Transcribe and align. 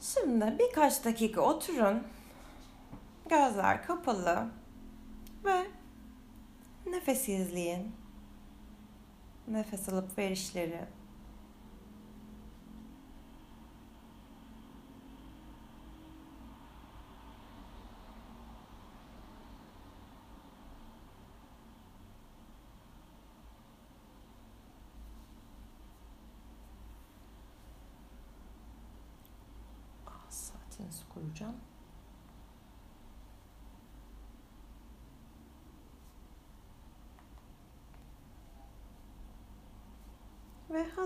Şimdi 0.00 0.56
birkaç 0.58 1.04
dakika 1.04 1.40
oturun. 1.40 2.02
Gözler 3.28 3.86
kapalı 3.86 4.48
ve 5.44 5.66
nefes 6.86 7.28
izleyin. 7.28 7.92
Nefes 9.48 9.88
alıp 9.88 10.18
verişleri. 10.18 10.84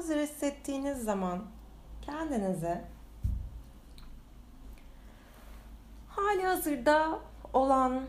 Hazır 0.01 0.21
hissettiğiniz 0.21 1.05
zaman 1.05 1.43
kendinize 2.03 2.85
hali 6.09 6.43
hazırda 6.47 7.19
olan 7.53 8.01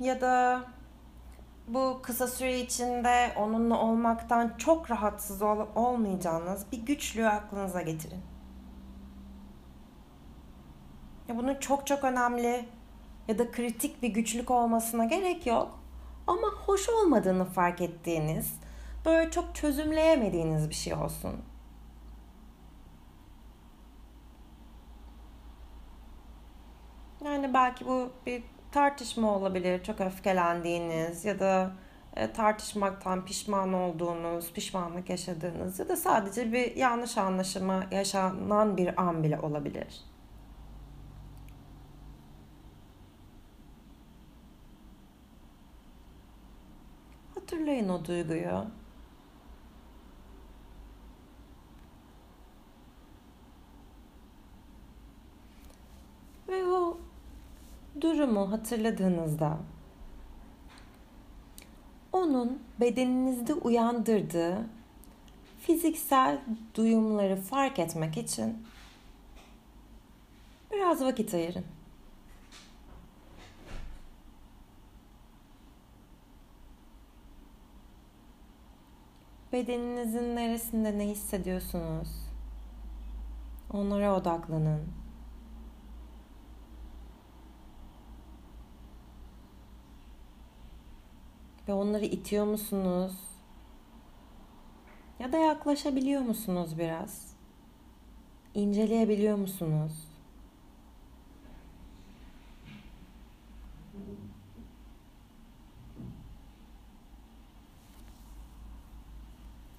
ya 0.00 0.20
da 0.20 0.64
bu 1.68 2.00
kısa 2.02 2.26
süre 2.26 2.60
içinde 2.60 3.32
onunla 3.36 3.80
olmaktan 3.80 4.54
çok 4.58 4.90
rahatsız 4.90 5.42
ol- 5.42 5.66
olmayacağınız 5.74 6.66
bir 6.72 6.78
güçlüğü 6.78 7.28
aklınıza 7.28 7.82
getirin. 7.82 8.22
Ya 11.28 11.36
bunun 11.36 11.54
çok 11.54 11.86
çok 11.86 12.04
önemli 12.04 12.68
ya 13.28 13.38
da 13.38 13.50
kritik 13.50 14.02
bir 14.02 14.08
güçlük 14.08 14.50
olmasına 14.50 15.04
gerek 15.04 15.46
yok. 15.46 15.78
Ama 16.26 16.48
hoş 16.66 16.88
olmadığını 16.88 17.44
fark 17.44 17.80
ettiğiniz, 17.80 18.52
böyle 19.06 19.30
çok 19.30 19.54
çözümleyemediğiniz 19.54 20.70
bir 20.70 20.74
şey 20.74 20.94
olsun. 20.94 21.36
Yani 27.24 27.54
belki 27.54 27.86
bu 27.86 28.10
bir 28.26 28.42
tartışma 28.72 29.36
olabilir, 29.36 29.84
çok 29.84 30.00
öfkelendiğiniz 30.00 31.24
ya 31.24 31.40
da 31.40 31.72
e, 32.16 32.32
tartışmaktan 32.32 33.24
pişman 33.24 33.72
olduğunuz, 33.72 34.52
pişmanlık 34.52 35.10
yaşadığınız 35.10 35.78
ya 35.78 35.88
da 35.88 35.96
sadece 35.96 36.52
bir 36.52 36.76
yanlış 36.76 37.18
anlaşılma 37.18 37.84
yaşanan 37.90 38.76
bir 38.76 39.02
an 39.02 39.22
bile 39.22 39.40
olabilir. 39.40 40.04
Hatırlayın 47.34 47.88
o 47.88 48.04
duyguyu. 48.04 48.66
Ve 56.48 56.64
o 56.66 56.98
durumu 58.00 58.52
hatırladığınızda 58.52 59.58
onun 62.12 62.62
bedeninizde 62.80 63.54
uyandırdığı 63.54 64.66
fiziksel 65.60 66.40
duyumları 66.74 67.36
fark 67.36 67.78
etmek 67.78 68.16
için 68.16 68.66
biraz 70.72 71.04
vakit 71.04 71.34
ayırın. 71.34 71.64
Bedeninizin 79.52 80.36
neresinde 80.36 80.98
ne 80.98 81.08
hissediyorsunuz? 81.08 82.08
Onlara 83.72 84.16
odaklanın. 84.16 85.05
Ve 91.68 91.72
onları 91.72 92.04
itiyor 92.04 92.46
musunuz? 92.46 93.12
Ya 95.18 95.32
da 95.32 95.38
yaklaşabiliyor 95.38 96.22
musunuz 96.22 96.78
biraz? 96.78 97.36
İnceleyebiliyor 98.54 99.36
musunuz? 99.36 100.08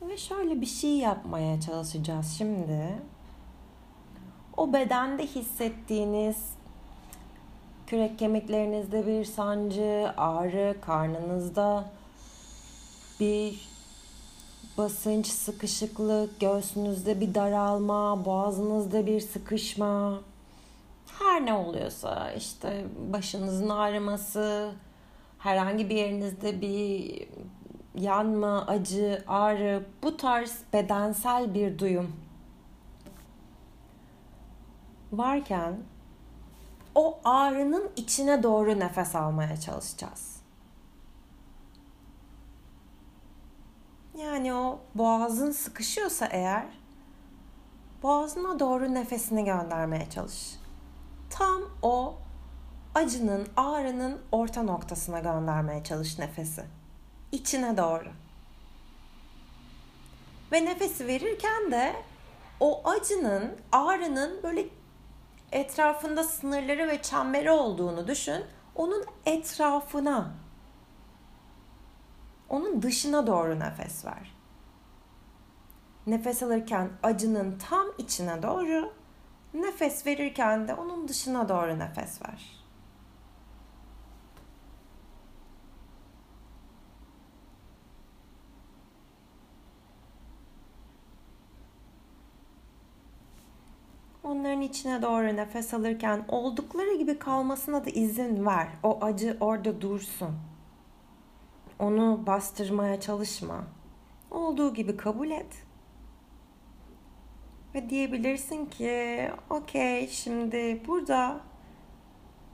Ve 0.01 0.17
şöyle 0.17 0.61
bir 0.61 0.65
şey 0.65 0.97
yapmaya 0.97 1.61
çalışacağız 1.61 2.35
şimdi. 2.37 3.01
O 4.57 4.73
bedende 4.73 5.27
hissettiğiniz 5.27 6.56
kürek 7.87 8.19
kemiklerinizde 8.19 9.07
bir 9.07 9.25
sancı, 9.25 10.13
ağrı, 10.17 10.75
karnınızda 10.81 11.83
bir 13.19 13.69
basınç, 14.77 15.27
sıkışıklık, 15.27 16.39
göğsünüzde 16.39 17.21
bir 17.21 17.35
daralma, 17.35 18.25
boğazınızda 18.25 19.05
bir 19.05 19.19
sıkışma. 19.19 20.21
Her 21.19 21.45
ne 21.45 21.53
oluyorsa 21.53 22.31
işte 22.31 22.85
başınızın 23.13 23.69
ağrıması, 23.69 24.71
herhangi 25.39 25.89
bir 25.89 25.95
yerinizde 25.95 26.61
bir 26.61 27.27
yanma, 27.95 28.65
acı, 28.67 29.23
ağrı 29.27 29.83
bu 30.03 30.17
tarz 30.17 30.59
bedensel 30.73 31.53
bir 31.53 31.79
duyum 31.79 32.11
varken 35.11 35.77
o 36.97 37.19
ağrının 37.23 37.91
içine 37.95 38.43
doğru 38.43 38.79
nefes 38.79 39.15
almaya 39.15 39.57
çalışacağız. 39.57 40.37
Yani 44.17 44.53
o 44.53 44.79
boğazın 44.95 45.51
sıkışıyorsa 45.51 46.25
eğer 46.25 46.65
boğazına 48.03 48.59
doğru 48.59 48.93
nefesini 48.93 49.45
göndermeye 49.45 50.09
çalış. 50.09 50.55
Tam 51.29 51.61
o 51.81 52.15
acının, 52.95 53.47
ağrının 53.57 54.21
orta 54.31 54.63
noktasına 54.63 55.19
göndermeye 55.19 55.83
çalış 55.83 56.19
nefesi 56.19 56.63
içine 57.31 57.77
doğru. 57.77 58.09
Ve 60.51 60.65
nefesi 60.65 61.07
verirken 61.07 61.71
de 61.71 61.95
o 62.59 62.89
acının, 62.89 63.57
ağrının 63.71 64.43
böyle 64.43 64.65
etrafında 65.51 66.23
sınırları 66.23 66.87
ve 66.87 67.01
çemberi 67.01 67.51
olduğunu 67.51 68.07
düşün. 68.07 68.45
Onun 68.75 69.05
etrafına, 69.25 70.31
onun 72.49 72.81
dışına 72.81 73.27
doğru 73.27 73.59
nefes 73.59 74.05
ver. 74.05 74.35
Nefes 76.07 76.43
alırken 76.43 76.89
acının 77.03 77.57
tam 77.69 77.85
içine 77.97 78.43
doğru, 78.43 78.93
nefes 79.53 80.05
verirken 80.05 80.67
de 80.67 80.73
onun 80.73 81.07
dışına 81.07 81.49
doğru 81.49 81.79
nefes 81.79 82.21
ver. 82.21 82.66
Onların 94.27 94.61
içine 94.61 95.01
doğru 95.01 95.35
nefes 95.35 95.73
alırken 95.73 96.25
oldukları 96.27 96.95
gibi 96.95 97.19
kalmasına 97.19 97.85
da 97.85 97.89
izin 97.89 98.45
ver. 98.45 98.67
O 98.83 98.99
acı 99.01 99.37
orada 99.39 99.81
dursun. 99.81 100.35
Onu 101.79 102.23
bastırmaya 102.27 102.99
çalışma. 102.99 103.63
Olduğu 104.31 104.73
gibi 104.73 104.97
kabul 104.97 105.31
et. 105.31 105.65
Ve 107.75 107.89
diyebilirsin 107.89 108.65
ki 108.65 109.31
okey 109.49 110.07
şimdi 110.07 110.81
burada 110.87 111.39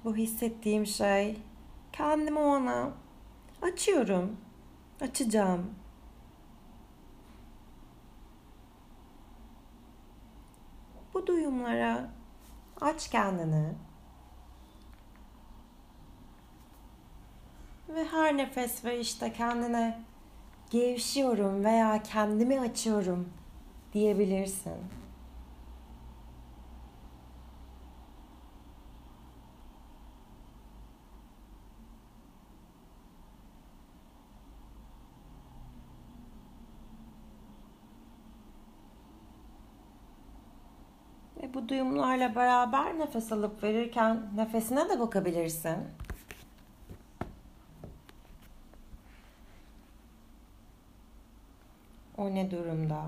bu 0.03 0.15
hissettiğim 0.15 0.85
şey 0.85 1.37
kendimi 1.91 2.39
ona 2.39 2.91
açıyorum. 3.61 4.37
Açacağım 5.01 5.75
bu 11.13 11.27
duyumlara 11.27 12.09
aç 12.81 13.09
kendini. 13.09 13.73
Ve 17.89 18.05
her 18.05 18.37
nefes 18.37 18.85
ve 18.85 18.99
işte 18.99 19.33
kendine 19.33 19.99
gevşiyorum 20.69 21.65
veya 21.65 22.03
kendimi 22.03 22.59
açıyorum 22.59 23.29
diyebilirsin. 23.93 25.02
Duyumlarla 41.73 42.35
beraber 42.35 42.99
nefes 42.99 43.31
alıp 43.31 43.63
verirken 43.63 44.21
nefesine 44.35 44.89
de 44.89 44.99
bakabilirsin. 44.99 45.77
O 52.17 52.35
ne 52.35 52.51
durumda? 52.51 53.05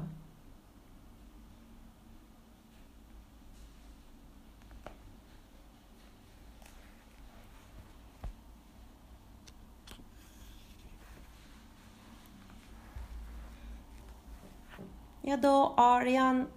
Ya 15.24 15.44
da 15.44 15.52
o 15.52 15.74
ağrıyan 15.78 16.48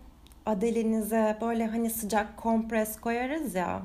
adelinize 0.49 1.39
böyle 1.41 1.67
hani 1.67 1.91
sıcak 1.91 2.37
kompres 2.37 3.01
koyarız 3.01 3.55
ya. 3.55 3.83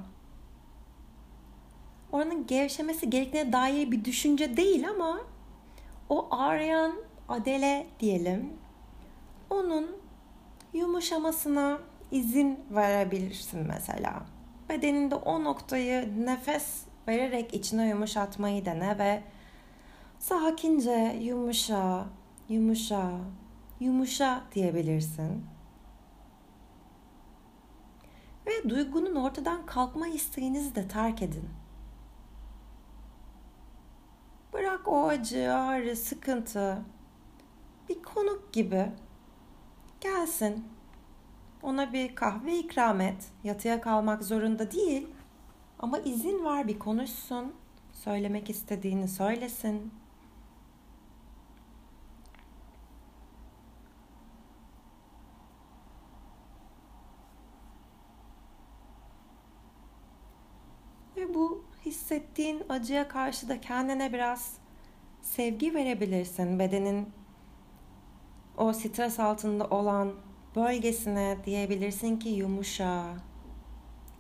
Oranın 2.12 2.48
gevşemesi 2.48 3.10
gerektiğine 3.10 3.54
dair 3.54 3.92
bir 3.92 4.06
düşünce 4.06 4.58
değil 4.58 4.90
ama 4.90 5.20
o 6.10 6.28
ağrıyan 6.32 6.94
adele 7.30 7.88
diyelim. 8.00 8.54
Onun 9.50 9.98
yumuşamasına 10.74 11.80
izin 12.12 12.60
verebilirsin 12.72 13.68
mesela. 13.68 14.26
Bedeninde 14.70 15.16
o 15.16 15.44
noktayı 15.44 16.26
nefes 16.26 16.82
vererek 17.08 17.54
içine 17.54 17.88
yumuşatmayı 17.88 18.66
dene 18.66 18.98
ve 18.98 19.22
sakince 20.20 21.18
yumuşa, 21.22 22.06
yumuşa, 22.50 23.12
yumuşa 23.80 24.42
diyebilirsin. 24.56 25.53
Ve 28.48 28.70
duygunun 28.70 29.16
ortadan 29.16 29.66
kalkma 29.66 30.08
isteğinizi 30.08 30.76
de 30.76 30.88
terk 30.88 31.22
edin. 31.22 31.50
Bırak 34.54 34.88
o 34.88 35.08
acı, 35.08 35.54
ağrı, 35.54 35.96
sıkıntı 35.96 36.82
bir 37.90 38.04
konuk 38.04 38.54
gibi 38.54 38.92
gelsin. 40.02 40.68
Ona 41.62 41.94
bir 41.94 42.16
kahve 42.16 42.58
ikram 42.58 43.02
et. 43.02 43.32
Yatıya 43.44 43.82
kalmak 43.82 44.24
zorunda 44.24 44.72
değil. 44.72 45.08
Ama 45.80 46.00
izin 46.00 46.46
ver 46.46 46.68
bir 46.68 46.80
konuşsun. 46.80 47.54
Söylemek 47.94 48.50
istediğini 48.50 49.08
söylesin. 49.08 49.94
Ve 61.18 61.34
bu 61.34 61.64
hissettiğin 62.34 62.64
acıya 62.70 63.08
karşı 63.08 63.50
da 63.50 63.62
kendine 63.62 64.14
biraz 64.14 64.58
sevgi 65.22 65.74
verebilirsin. 65.74 66.60
Bedenin 66.60 67.10
o 68.58 68.74
stres 68.74 69.20
altında 69.20 69.68
olan 69.68 70.14
bölgesine 70.56 71.38
diyebilirsin 71.46 72.20
ki 72.20 72.30
yumuşa, 72.30 73.16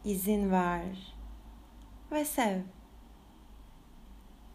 izin 0.06 0.52
ver 0.52 1.16
ve 2.12 2.26
sev. 2.26 2.62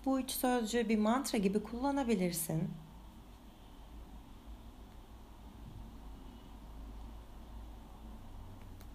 Bu 0.04 0.20
üç 0.20 0.30
sözcüğü 0.30 0.88
bir 0.88 0.98
mantra 0.98 1.38
gibi 1.38 1.62
kullanabilirsin. 1.62 2.70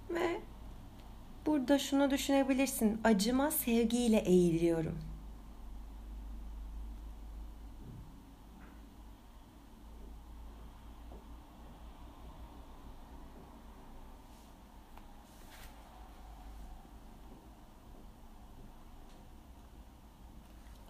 Ve 0.10 0.42
burada 1.46 1.80
şunu 1.80 2.12
düşünebilirsin. 2.12 3.02
Acıma 3.04 3.52
sevgiyle 3.52 4.18
eğiliyorum. 4.18 5.14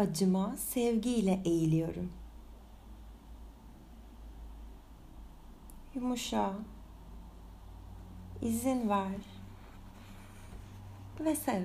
acıma 0.04 0.58
sevgiyle 0.58 1.42
eğiliyorum. 1.46 2.12
Yumuşa, 5.96 6.54
izin 8.42 8.90
ver 8.90 9.33
ve 11.26 11.36
sev. 11.36 11.62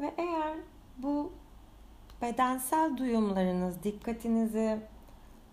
Ve 0.00 0.14
eğer 0.18 0.56
bu 0.98 1.32
bedensel 2.22 2.96
duyumlarınız 2.96 3.82
dikkatinizi 3.82 4.78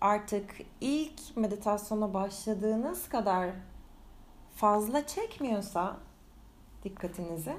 artık 0.00 0.56
ilk 0.80 1.36
meditasyona 1.36 2.14
başladığınız 2.14 3.08
kadar 3.08 3.50
fazla 4.56 5.06
çekmiyorsa 5.06 5.96
dikkatinizi 6.84 7.56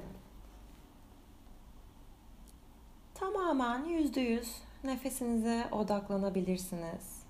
tamamen 3.14 3.86
yüzde 3.86 4.22
yüz 4.22 4.56
nefesinize 4.84 5.68
odaklanabilirsiniz. 5.72 7.22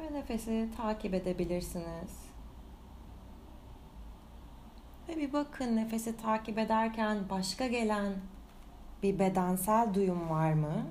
ve 0.00 0.14
nefesi 0.14 0.68
takip 0.76 1.14
edebilirsiniz. 1.14 2.28
Ve 5.08 5.16
bir 5.16 5.32
bakın 5.32 5.76
nefesi 5.76 6.16
takip 6.16 6.58
ederken 6.58 7.18
başka 7.30 7.66
gelen 7.66 8.12
bir 9.02 9.18
bedensel 9.18 9.94
duyum 9.94 10.30
var 10.30 10.52
mı? 10.52 10.86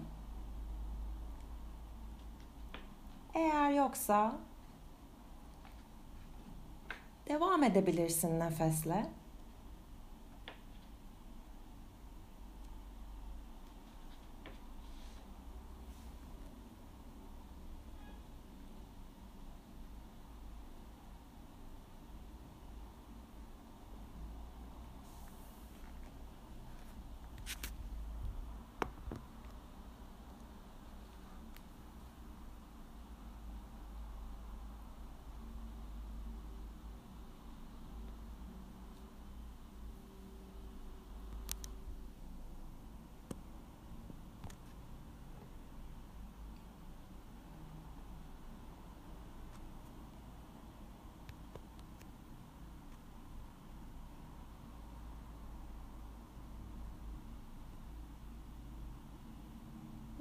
Eğer 3.34 3.67
yoksa 3.78 4.36
devam 7.30 7.64
edebilirsin 7.64 8.40
nefesle. 8.40 9.06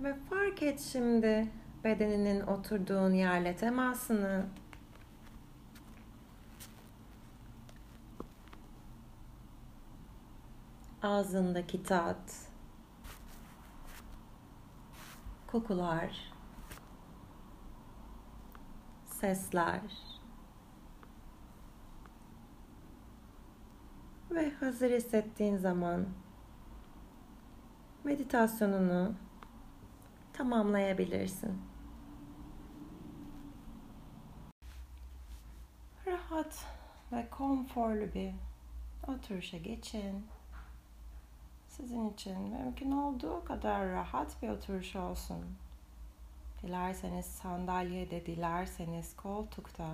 Ve 0.06 0.14
fark 0.14 0.62
et 0.62 0.80
şimdi 0.80 1.48
bedeninin 1.84 2.40
oturduğun 2.40 3.12
yerle 3.12 3.56
temasını. 3.56 4.46
Ağzındaki 11.02 11.82
tat, 11.82 12.48
kokular, 15.46 16.32
sesler 19.04 19.80
ve 24.30 24.50
hazır 24.50 24.90
hissettiğin 24.90 25.56
zaman 25.56 26.06
meditasyonunu 28.04 29.14
tamamlayabilirsin. 30.36 31.62
Rahat 36.06 36.64
ve 37.12 37.30
konforlu 37.30 38.14
bir 38.14 38.32
oturuşa 39.08 39.58
geçin. 39.58 40.26
Sizin 41.68 42.10
için 42.10 42.38
mümkün 42.40 42.90
olduğu 42.90 43.44
kadar 43.44 43.88
rahat 43.88 44.42
bir 44.42 44.48
oturuş 44.48 44.96
olsun. 44.96 45.44
Dilerseniz 46.62 47.26
sandalyede, 47.26 48.26
dilerseniz 48.26 49.16
koltukta. 49.16 49.90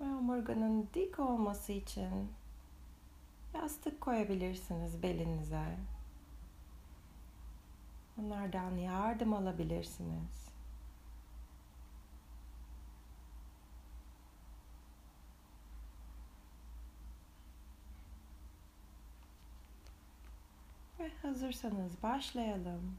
Ve 0.00 0.04
omurganın 0.04 0.88
dik 0.94 1.18
olması 1.18 1.72
için 1.72 2.32
yastık 3.54 4.00
koyabilirsiniz 4.00 5.02
belinize. 5.02 5.76
Onlardan 8.18 8.76
yardım 8.76 9.34
alabilirsiniz. 9.34 10.48
Ve 21.00 21.10
hazırsanız 21.22 22.02
başlayalım. 22.02 22.98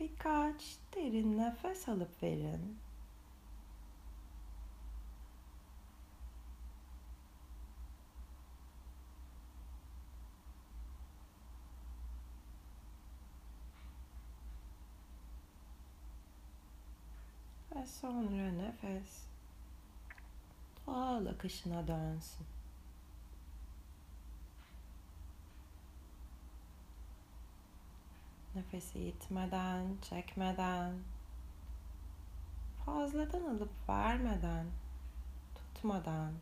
Birkaç 0.00 0.76
derin 0.94 1.38
nefes 1.38 1.88
alıp 1.88 2.22
verin. 2.22 2.78
Sonra 17.90 18.52
nefes 18.52 19.22
doğal 20.86 21.26
akışına 21.26 21.88
dönsün. 21.88 22.46
Nefesi 28.54 28.98
itmeden, 28.98 29.96
çekmeden, 30.10 30.94
fazladan 32.86 33.42
alıp 33.42 33.88
vermeden, 33.88 34.66
tutmadan 35.54 36.32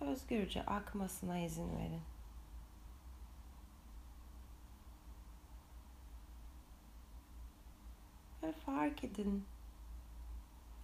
özgürce 0.00 0.66
akmasına 0.66 1.38
izin 1.38 1.78
verin. 1.78 2.15
Ve 8.46 8.52
fark 8.52 9.04
edin 9.04 9.44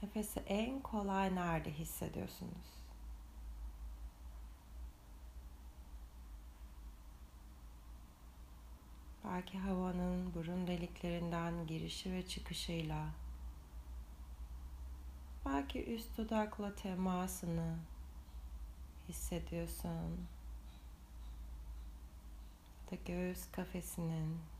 nefesi 0.03 0.41
en 0.41 0.81
kolay 0.81 1.35
nerede 1.35 1.71
hissediyorsunuz? 1.71 2.83
Belki 9.25 9.59
havanın 9.59 10.35
burun 10.35 10.67
deliklerinden 10.67 11.67
girişi 11.67 12.13
ve 12.13 12.27
çıkışıyla 12.27 13.07
belki 15.47 15.95
üst 15.95 16.19
dudakla 16.19 16.75
temasını 16.75 17.77
hissediyorsun. 19.09 20.27
Ya 22.85 22.91
da 22.91 23.03
göğüs 23.07 23.51
kafesinin 23.53 24.52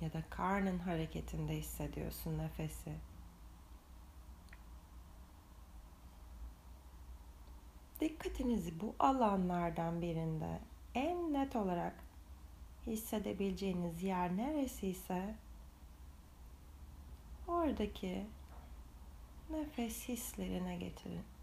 ya 0.00 0.12
da 0.12 0.22
karnın 0.30 0.78
hareketinde 0.78 1.56
hissediyorsun 1.56 2.38
nefesi. 2.38 2.92
Dikkatinizi 8.00 8.80
bu 8.80 8.94
alanlardan 8.98 10.02
birinde 10.02 10.60
en 10.94 11.32
net 11.32 11.56
olarak 11.56 11.94
hissedebileceğiniz 12.86 14.02
yer 14.02 14.36
neresiyse 14.36 15.34
oradaki 17.48 18.26
nefes 19.50 20.08
hislerine 20.08 20.76
getirin. 20.76 21.35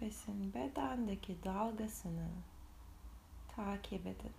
Nefesin 0.00 0.54
bedendeki 0.54 1.36
dalgasını 1.44 2.28
takip 3.48 4.06
edin. 4.06 4.32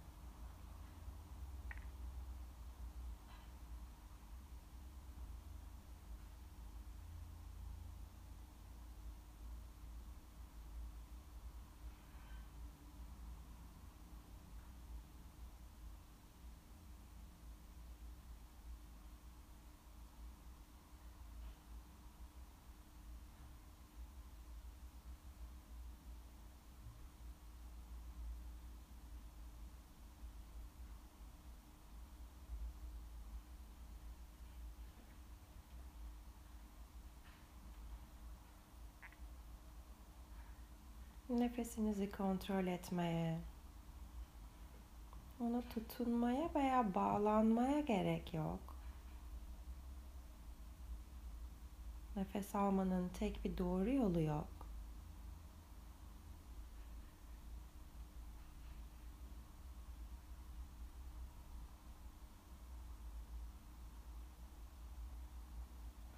Nefesinizi 41.29 42.12
kontrol 42.12 42.67
etmeye, 42.67 43.38
ona 45.39 45.62
tutunmaya 45.62 46.50
veya 46.55 46.95
bağlanmaya 46.95 47.79
gerek 47.79 48.33
yok. 48.33 48.59
Nefes 52.15 52.55
almanın 52.55 53.09
tek 53.09 53.45
bir 53.45 53.57
doğru 53.57 53.89
yolu 53.89 54.21
yok. 54.21 54.48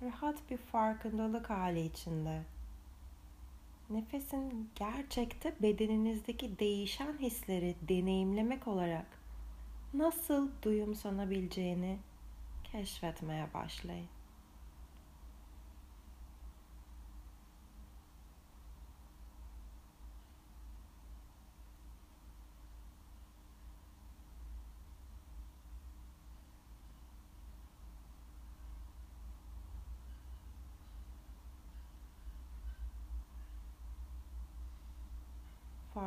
Rahat 0.02 0.50
bir 0.50 0.58
farkındalık 0.58 1.50
hali 1.50 1.86
içinde 1.86 2.44
nefesin 3.94 4.70
gerçekte 4.76 5.56
bedeninizdeki 5.62 6.60
değişen 6.60 7.18
hisleri 7.20 7.76
deneyimlemek 7.90 8.68
olarak 8.68 9.06
nasıl 9.94 10.50
duyumsanabileceğini 10.64 11.98
keşfetmeye 12.64 13.54
başlayın. 13.54 14.08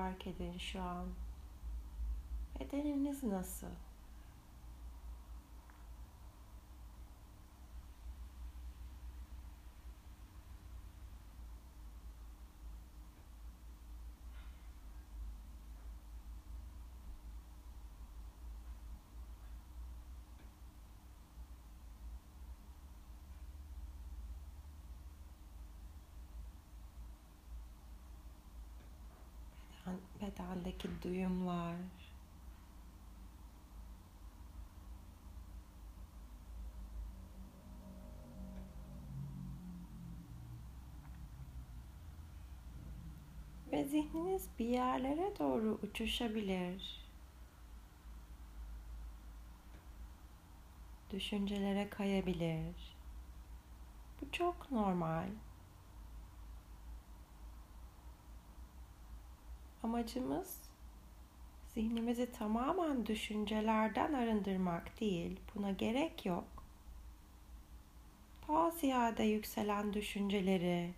Fark 0.04 0.26
edin 0.26 0.58
şu 0.58 0.80
an. 0.82 1.06
Bedeniniz 2.60 3.22
nasıl? 3.22 3.66
Bedendeki 30.34 30.88
duyumlar, 31.02 31.76
ve 43.72 43.84
zihniniz 43.84 44.48
bir 44.58 44.68
yerlere 44.68 45.38
doğru 45.38 45.78
uçuşabilir. 45.82 47.04
Düşüncelere 51.10 51.88
kayabilir. 51.90 52.96
Bu 54.20 54.32
çok 54.32 54.72
normal. 54.72 55.28
Amacımız 59.84 60.60
zihnimizi 61.74 62.32
tamamen 62.32 63.06
düşüncelerden 63.06 64.12
arındırmak 64.12 65.00
değil. 65.00 65.40
Buna 65.54 65.70
gerek 65.70 66.26
yok. 66.26 66.44
Daha 68.48 68.70
ziyade 68.70 69.22
yükselen 69.22 69.92
düşünceleri, 69.92 70.92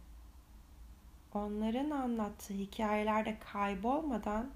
onların 1.34 1.90
anlattığı 1.90 2.54
hikayelerde 2.54 3.38
kaybolmadan 3.52 4.50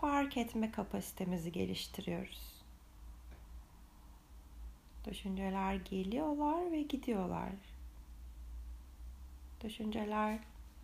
fark 0.00 0.36
etme 0.36 0.70
kapasitemizi 0.70 1.52
geliştiriyoruz. 1.52 2.62
Düşünceler 5.04 5.74
geliyorlar 5.74 6.72
ve 6.72 6.82
gidiyorlar. 6.82 7.52
Düşünceler 9.64 10.38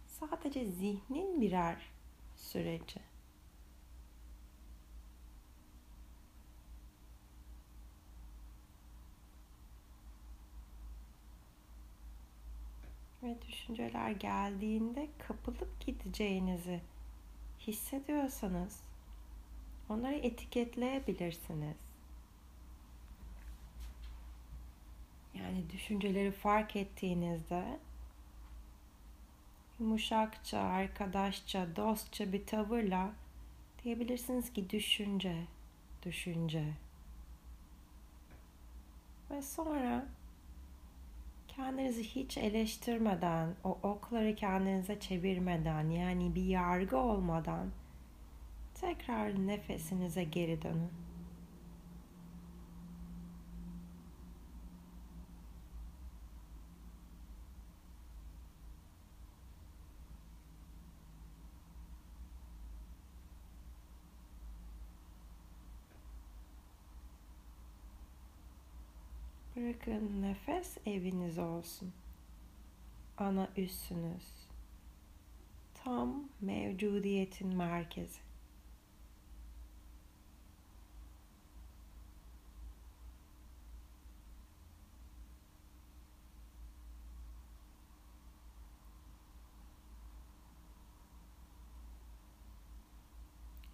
sadece 0.06 0.66
zihnin 0.66 1.40
birer 1.40 1.94
süreci. 2.45 3.01
ve 13.25 13.37
düşünceler 13.49 14.11
geldiğinde 14.11 15.09
kapılıp 15.19 15.87
gideceğinizi 15.87 16.81
hissediyorsanız 17.61 18.81
onları 19.89 20.15
etiketleyebilirsiniz. 20.15 21.77
Yani 25.35 25.71
düşünceleri 25.71 26.33
fark 26.33 26.77
ettiğinizde 26.77 27.79
yumuşakça, 29.81 30.61
arkadaşça, 30.61 31.76
dostça 31.76 32.33
bir 32.33 32.47
tavırla 32.47 33.11
diyebilirsiniz 33.85 34.52
ki 34.52 34.71
düşünce, 34.71 35.45
düşünce. 36.02 36.64
Ve 39.30 39.43
sonra 39.43 40.06
kendinizi 41.49 42.04
hiç 42.04 42.39
eleştirmeden, 42.39 43.54
o 43.65 43.78
okları 43.82 44.34
kendinize 44.34 45.00
çevirmeden, 45.00 45.91
yani 45.91 46.34
bir 46.34 46.45
yargı 46.45 46.97
olmadan 46.97 47.71
tekrar 48.75 49.47
nefesinize 49.47 50.25
geri 50.25 50.63
dönün. 50.63 51.03
Bırakın 69.65 70.23
nefes 70.23 70.79
eviniz 70.87 71.39
olsun. 71.39 71.93
Ana 73.19 73.49
üssünüz. 73.57 74.25
Tam 75.75 76.29
mevcudiyetin 76.41 77.57
merkezi. 77.57 78.21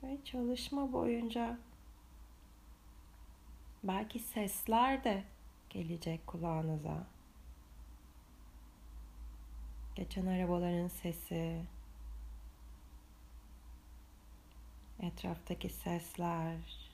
Ve 0.03 0.19
çalışma 0.25 0.93
boyunca 0.93 1.59
belki 3.85 4.19
sesler 4.19 5.05
de 5.05 5.25
gelecek 5.71 6.27
kulağınıza. 6.27 7.07
Geçen 9.95 10.27
arabaların 10.27 10.89
sesi, 10.89 11.63
etraftaki 15.01 15.69
sesler 15.69 16.91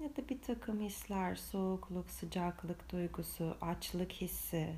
ya 0.00 0.16
da 0.16 0.28
bir 0.28 0.42
takım 0.42 0.80
hisler, 0.80 1.34
soğukluk, 1.34 2.10
sıcaklık 2.10 2.92
duygusu, 2.92 3.56
açlık 3.60 4.12
hissi. 4.12 4.76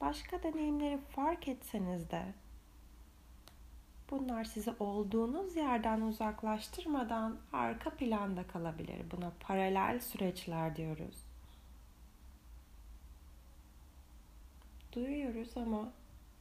Başka 0.00 0.42
deneyimleri 0.42 0.98
fark 0.98 1.48
etseniz 1.48 2.10
de 2.10 2.34
Bunlar 4.12 4.44
sizi 4.44 4.70
olduğunuz 4.80 5.56
yerden 5.56 6.00
uzaklaştırmadan 6.00 7.36
arka 7.52 7.90
planda 7.90 8.46
kalabilir. 8.46 9.10
Buna 9.10 9.32
paralel 9.40 10.00
süreçler 10.00 10.76
diyoruz. 10.76 11.16
Duyuyoruz 14.92 15.56
ama 15.56 15.92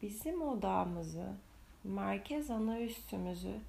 bizim 0.01 0.41
odamızı, 0.41 1.33
merkez 1.83 2.51
ana 2.51 2.79
üstümüzü 2.79 3.59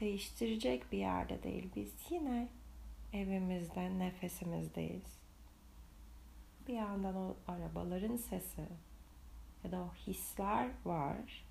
değiştirecek 0.00 0.92
bir 0.92 0.98
yerde 0.98 1.42
değil. 1.42 1.70
Biz 1.76 1.94
yine 2.10 2.48
evimizde, 3.12 3.98
nefesimizdeyiz. 3.98 5.18
Bir 6.68 6.74
yandan 6.74 7.16
o 7.16 7.36
arabaların 7.48 8.16
sesi 8.16 8.66
ya 9.64 9.72
da 9.72 9.80
o 9.80 9.94
hisler 10.06 10.68
var 10.84 11.47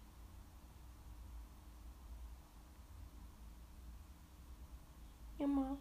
ama 5.44 5.78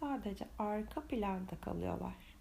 sadece 0.00 0.48
arka 0.58 1.06
planda 1.06 1.60
kalıyorlar. 1.60 2.36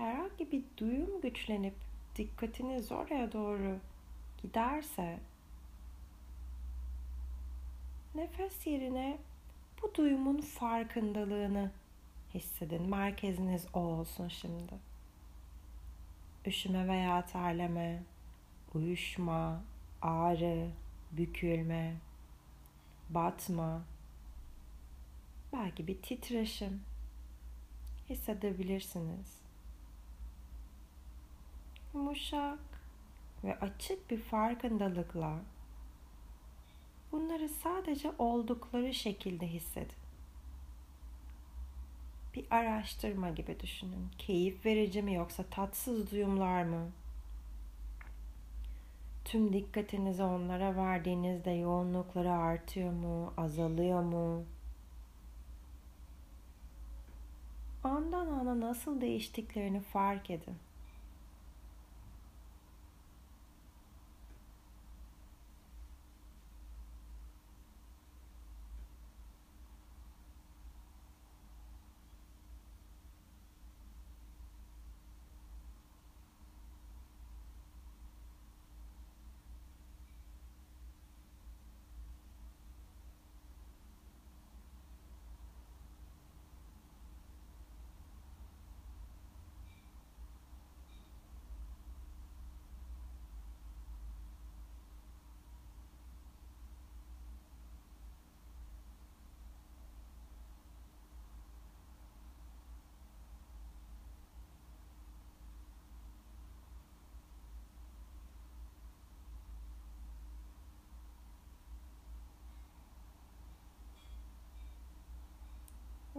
herhangi 0.00 0.52
bir 0.52 0.62
duyum 0.76 1.22
güçlenip 1.40 1.74
dikkatiniz 2.16 2.92
oraya 2.92 3.32
doğru 3.32 3.78
giderse 4.42 5.18
nefes 8.14 8.66
yerine 8.66 9.18
bu 9.82 9.94
duyumun 9.94 10.40
farkındalığını 10.40 11.70
hissedin. 12.34 12.82
Merkeziniz 12.82 13.66
o 13.74 13.80
olsun 13.80 14.28
şimdi. 14.28 14.74
Üşüme 16.46 16.88
veya 16.88 17.26
terleme, 17.26 18.02
uyuşma, 18.74 19.62
ağrı, 20.02 20.70
bükülme, 21.12 21.94
batma, 23.10 23.82
belki 25.52 25.86
bir 25.86 26.02
titreşim 26.02 26.82
hissedebilirsiniz 28.10 29.39
yumuşak 31.94 32.58
ve 33.44 33.58
açık 33.60 34.10
bir 34.10 34.20
farkındalıkla 34.20 35.38
bunları 37.12 37.48
sadece 37.48 38.12
oldukları 38.18 38.94
şekilde 38.94 39.46
hissedin. 39.46 40.00
Bir 42.34 42.44
araştırma 42.50 43.30
gibi 43.30 43.60
düşünün. 43.60 44.08
Keyif 44.18 44.66
verici 44.66 45.02
mi 45.02 45.14
yoksa 45.14 45.42
tatsız 45.42 46.10
duyumlar 46.10 46.62
mı? 46.62 46.90
tüm 49.30 49.52
dikkatinizi 49.52 50.22
onlara 50.22 50.76
verdiğinizde 50.76 51.50
yoğunlukları 51.50 52.32
artıyor 52.32 52.92
mu, 52.92 53.32
azalıyor 53.36 54.02
mu? 54.02 54.44
Andan 57.84 58.26
ana 58.26 58.60
nasıl 58.60 59.00
değiştiklerini 59.00 59.80
fark 59.80 60.30
edin. 60.30 60.56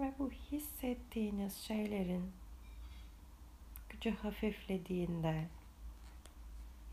Ve 0.01 0.13
bu 0.19 0.31
hissettiğiniz 1.11 1.57
şeylerin 1.57 2.31
gücü 3.89 4.11
hafiflediğinde, 4.11 5.47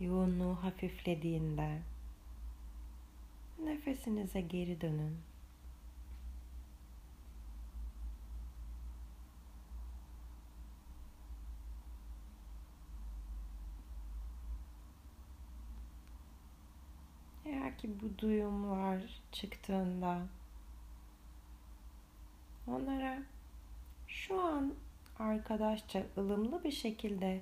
yoğunluğu 0.00 0.54
hafiflediğinde 0.62 1.82
nefesinize 3.64 4.40
geri 4.40 4.80
dönün. 4.80 5.18
Eğer 17.44 17.78
ki 17.78 17.90
bu 18.02 18.18
duyumlar 18.18 19.20
çıktığında 19.32 20.26
onlara 22.66 23.22
şu 24.26 24.40
an 24.40 24.74
arkadaşça 25.18 26.02
ılımlı 26.18 26.64
bir 26.64 26.70
şekilde 26.70 27.40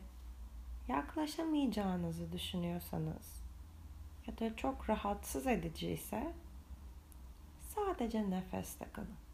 yaklaşamayacağınızı 0.88 2.32
düşünüyorsanız 2.32 3.42
ya 4.26 4.38
da 4.38 4.56
çok 4.56 4.90
rahatsız 4.90 5.46
edici 5.46 5.90
ise 5.90 6.32
sadece 7.74 8.30
nefeste 8.30 8.86
kalın. 8.92 9.25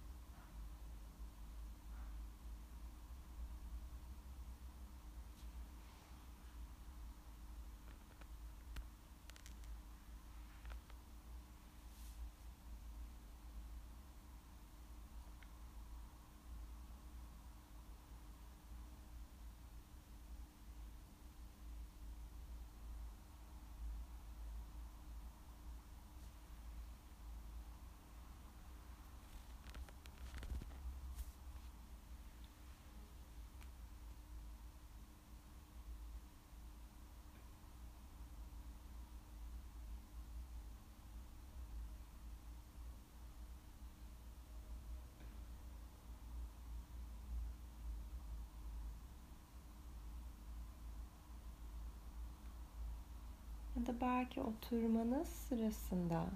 Ya 53.82 53.86
da 53.86 54.00
belki 54.00 54.40
oturmanız 54.40 55.28
sırasında 55.28 56.26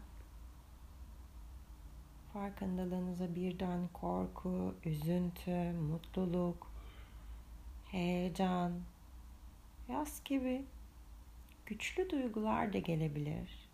farkındalığınıza 2.32 3.34
birden 3.34 3.88
korku, 3.92 4.74
üzüntü, 4.84 5.72
mutluluk, 5.72 6.70
heyecan, 7.90 8.72
yaz 9.88 10.24
gibi 10.24 10.64
güçlü 11.66 12.10
duygular 12.10 12.72
da 12.72 12.78
gelebilir. 12.78 13.68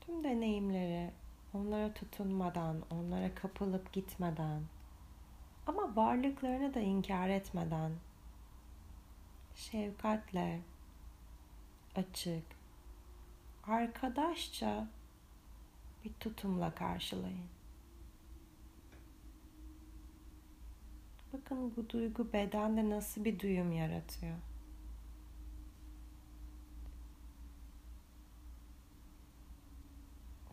Tüm 0.00 0.24
deneyimleri 0.24 1.10
onlara 1.54 1.94
tutunmadan, 1.94 2.76
onlara 2.90 3.34
kapılıp 3.34 3.92
gitmeden 3.92 4.62
ama 5.66 5.96
varlıklarını 5.96 6.74
da 6.74 6.80
inkar 6.80 7.28
etmeden 7.28 7.92
şefkatle, 9.58 10.60
açık, 11.94 12.44
arkadaşça 13.64 14.88
bir 16.04 16.12
tutumla 16.20 16.74
karşılayın. 16.74 17.48
Bakın 21.32 21.76
bu 21.76 21.90
duygu 21.90 22.32
bedende 22.32 22.90
nasıl 22.90 23.24
bir 23.24 23.40
duyum 23.40 23.72
yaratıyor. 23.72 24.36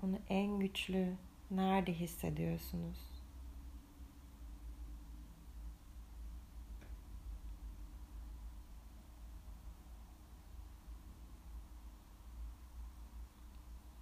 Onu 0.03 0.19
en 0.29 0.59
güçlü 0.59 1.15
nerede 1.51 1.93
hissediyorsunuz? 1.93 3.14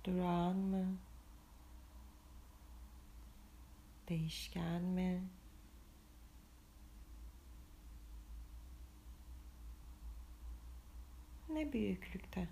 Durağan 0.04 0.56
mı? 0.56 0.86
Değişken 4.10 4.82
mi? 4.82 5.22
Ne 11.50 11.74
büyüklükte? 11.74 12.48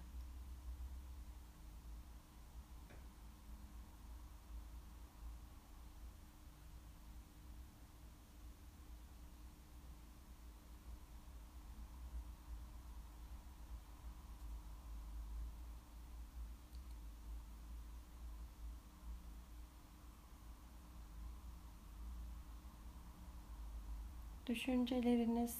Düşünceleriniz 24.62 25.58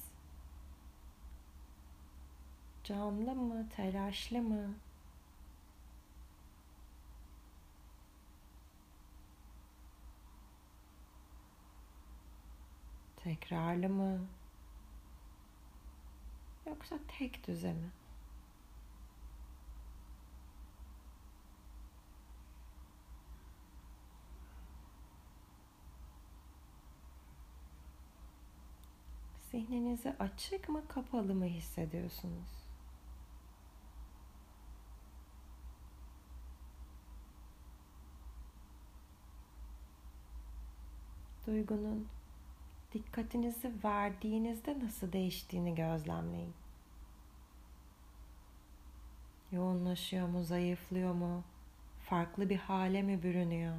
canlı 2.84 3.34
mı, 3.34 3.68
telaşlı 3.76 4.42
mı? 4.42 4.74
Tekrarlı 13.16 13.88
mı? 13.88 14.18
Yoksa 16.66 16.96
tek 17.18 17.46
düze 17.46 17.72
mi? 17.72 17.90
Zihninizi 29.52 30.14
açık 30.18 30.68
mı 30.68 30.82
kapalı 30.88 31.34
mı 31.34 31.44
hissediyorsunuz? 31.44 32.48
Duygunun 41.46 42.08
dikkatinizi 42.92 43.72
verdiğinizde 43.84 44.78
nasıl 44.78 45.12
değiştiğini 45.12 45.74
gözlemleyin. 45.74 46.54
Yoğunlaşıyor 49.52 50.28
mu, 50.28 50.42
zayıflıyor 50.42 51.14
mu? 51.14 51.44
Farklı 52.00 52.50
bir 52.50 52.56
hale 52.58 53.02
mi 53.02 53.22
bürünüyor? 53.22 53.76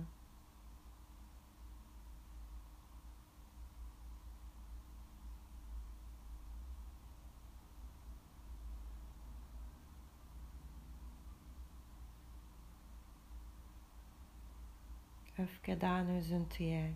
Öfkeden 15.64 16.08
üzüntüye, 16.08 16.92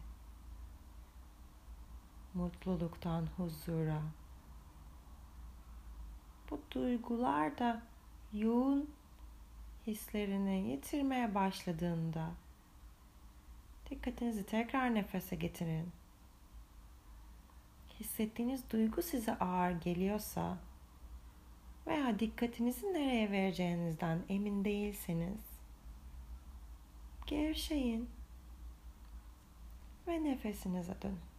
mutluluktan 2.34 3.28
huzura. 3.38 4.02
Bu 6.50 6.62
duygular 6.72 7.58
da 7.58 7.82
yoğun 8.34 8.90
hislerini 9.88 10.72
yitirmeye 10.72 11.36
başladığında 11.36 12.32
dikkatinizi 13.90 14.46
tekrar 14.46 14.96
nefese 14.96 15.36
getirin. 15.36 15.92
Hissettiğiniz 18.00 18.72
duygu 18.72 19.02
size 19.02 19.38
ağır 19.38 19.72
geliyorsa 19.72 20.58
veya 21.88 22.20
dikkatinizi 22.20 22.94
nereye 22.94 23.32
vereceğinizden 23.32 24.20
emin 24.30 24.66
değilseniz 24.66 25.42
gevşeyin 27.28 28.17
ve 30.08 30.24
nefesinize 30.24 30.94
dönün. 31.02 31.37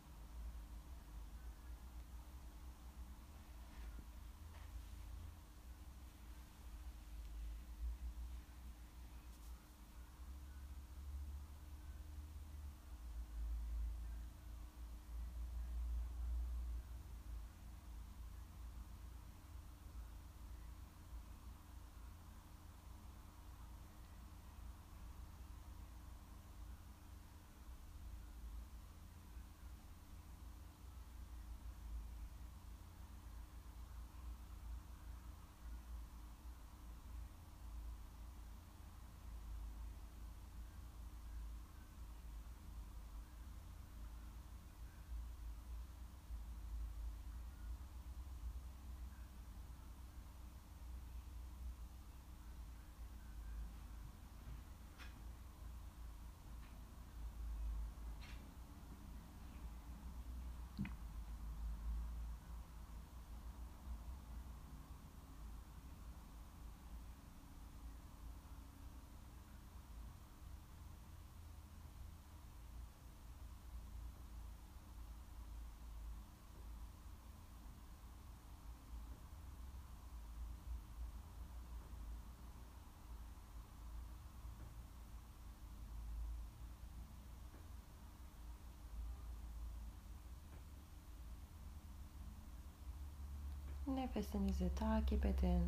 Nefesinizi 94.09 94.71
takip 94.77 95.25
edin. 95.25 95.64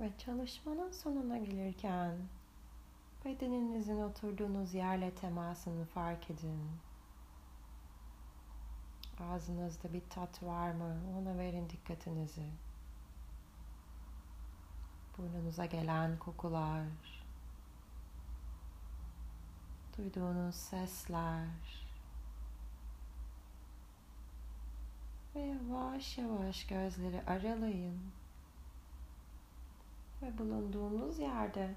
Ve 0.00 0.10
çalışmanın 0.18 0.90
sonuna 0.90 1.38
gelirken 1.38 2.16
bedeninizin 3.24 4.00
oturduğunuz 4.00 4.74
yerle 4.74 5.14
temasını 5.14 5.84
fark 5.84 6.30
edin. 6.30 6.60
Ağzınızda 9.20 9.92
bir 9.92 10.02
tat 10.10 10.42
var 10.42 10.70
mı? 10.70 10.96
Ona 11.18 11.38
verin 11.38 11.70
dikkatinizi. 11.70 12.50
Burnunuza 15.18 15.64
gelen 15.64 16.18
kokular, 16.18 16.86
duyduğunuz 19.98 20.54
sesler 20.54 21.48
ve 25.34 25.40
yavaş 25.40 26.18
yavaş 26.18 26.66
gözleri 26.66 27.22
aralayın 27.26 28.00
ve 30.22 30.38
bulunduğunuz 30.38 31.18
yerde 31.18 31.74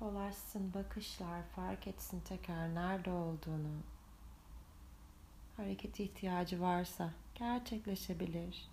dolaşsın 0.00 0.74
bakışlar 0.74 1.42
fark 1.56 1.86
etsin 1.86 2.20
tekrar 2.20 2.74
nerede 2.74 3.10
olduğunu. 3.10 3.78
hareket 5.56 6.00
ihtiyacı 6.00 6.60
varsa 6.60 7.10
gerçekleşebilir. 7.34 8.70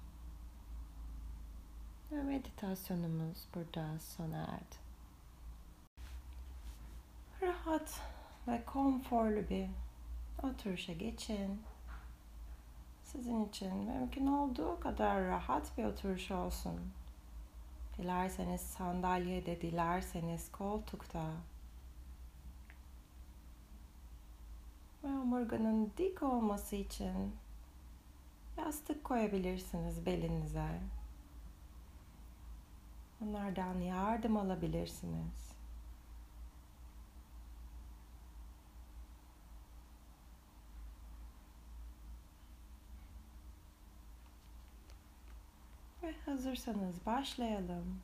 Ve 2.11 2.23
meditasyonumuz 2.23 3.47
burada 3.55 3.99
sona 3.99 4.37
erdi. 4.37 4.75
Rahat 7.41 8.01
ve 8.47 8.65
konforlu 8.65 9.49
bir 9.49 9.69
oturuşa 10.43 10.93
geçin. 10.93 11.61
Sizin 13.03 13.45
için 13.45 13.75
mümkün 13.75 14.27
olduğu 14.27 14.79
kadar 14.79 15.23
rahat 15.23 15.77
bir 15.77 15.83
oturuş 15.83 16.31
olsun. 16.31 16.79
Dilerseniz 17.97 18.61
sandalyede, 18.61 19.61
dilerseniz 19.61 20.51
koltukta. 20.51 21.25
Ve 25.03 25.07
omurganın 25.07 25.91
dik 25.97 26.23
olması 26.23 26.75
için 26.75 27.35
yastık 28.57 29.03
koyabilirsiniz 29.03 30.05
belinize. 30.05 30.81
Onlardan 33.21 33.79
yardım 33.79 34.37
alabilirsiniz. 34.37 35.51
Ve 46.03 46.13
hazırsanız 46.41 47.05
başlayalım. 47.05 48.01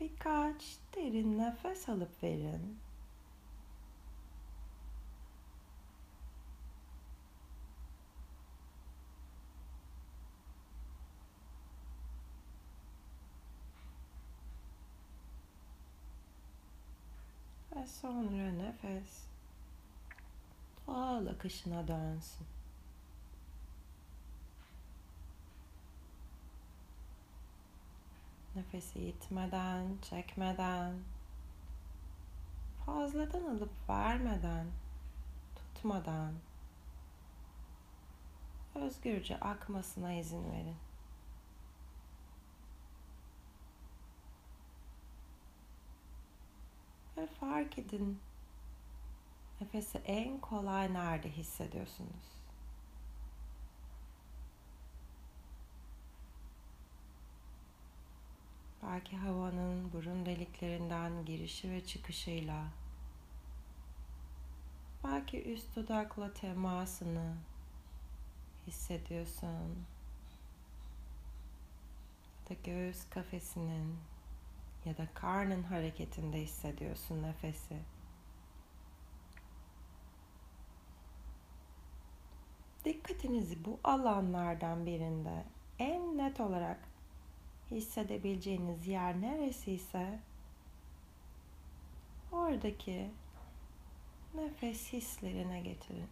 Birkaç 0.00 0.76
derin 0.96 1.38
nefes 1.38 1.88
alıp 1.88 2.22
verin. 2.22 2.78
Ve 17.76 17.86
sonra 17.86 18.52
nefes 18.52 19.24
doğal 20.86 21.26
akışına 21.26 21.88
dönsün. 21.88 22.59
Nefesi 28.54 28.98
itmeden, 28.98 29.98
çekmeden, 30.02 30.94
fazladan 32.86 33.44
alıp 33.44 33.72
vermeden, 33.88 34.66
tutmadan 35.56 36.34
özgürce 38.74 39.40
akmasına 39.40 40.12
izin 40.12 40.52
verin. 40.52 40.76
Ve 47.16 47.26
fark 47.26 47.78
edin 47.78 48.20
nefesi 49.60 49.98
en 49.98 50.40
kolay 50.40 50.94
nerede 50.94 51.30
hissediyorsunuz? 51.30 52.39
Belki 58.82 59.16
havanın 59.16 59.92
burun 59.92 60.26
deliklerinden 60.26 61.24
girişi 61.24 61.70
ve 61.70 61.84
çıkışıyla 61.84 62.64
belki 65.04 65.52
üst 65.52 65.76
dudakla 65.76 66.32
temasını 66.32 67.34
hissediyorsun. 68.66 69.86
Ya 72.40 72.56
da 72.56 72.60
göğüs 72.64 73.10
kafesinin 73.10 73.96
ya 74.84 74.96
da 74.96 75.08
karnın 75.14 75.62
hareketinde 75.62 76.40
hissediyorsun 76.40 77.22
nefesi. 77.22 77.76
Dikkatinizi 82.84 83.64
bu 83.64 83.80
alanlardan 83.84 84.86
birinde 84.86 85.44
en 85.78 86.18
net 86.18 86.40
olarak 86.40 86.89
hissedebileceğiniz 87.70 88.86
yer 88.86 89.20
neresiyse 89.20 90.18
oradaki 92.32 93.10
nefes 94.34 94.92
hislerine 94.92 95.60
getirin. 95.60 96.08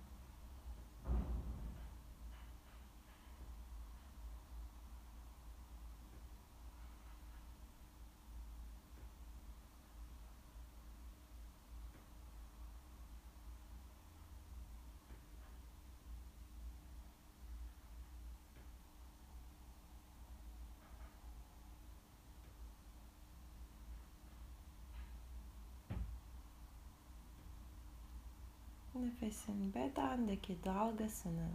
Nefesin 29.23 29.75
bedendeki 29.75 30.57
dalgasını 30.65 31.49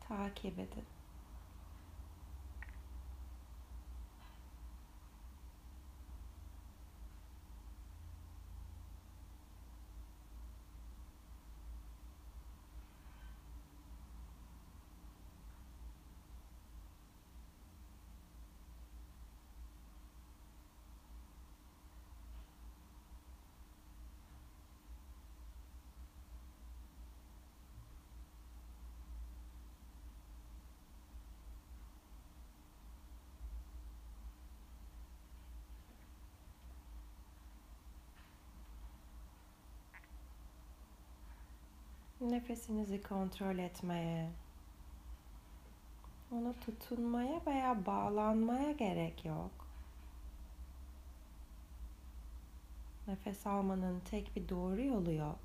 takip 0.00 0.58
edin. 0.58 0.84
Nefesinizi 42.20 43.02
kontrol 43.02 43.58
etmeye, 43.58 44.30
ona 46.32 46.52
tutunmaya 46.52 47.40
veya 47.46 47.86
bağlanmaya 47.86 48.72
gerek 48.72 49.24
yok. 49.24 49.50
Nefes 53.08 53.46
almanın 53.46 54.00
tek 54.00 54.36
bir 54.36 54.48
doğru 54.48 54.82
yolu 54.82 55.12
yok. 55.12 55.38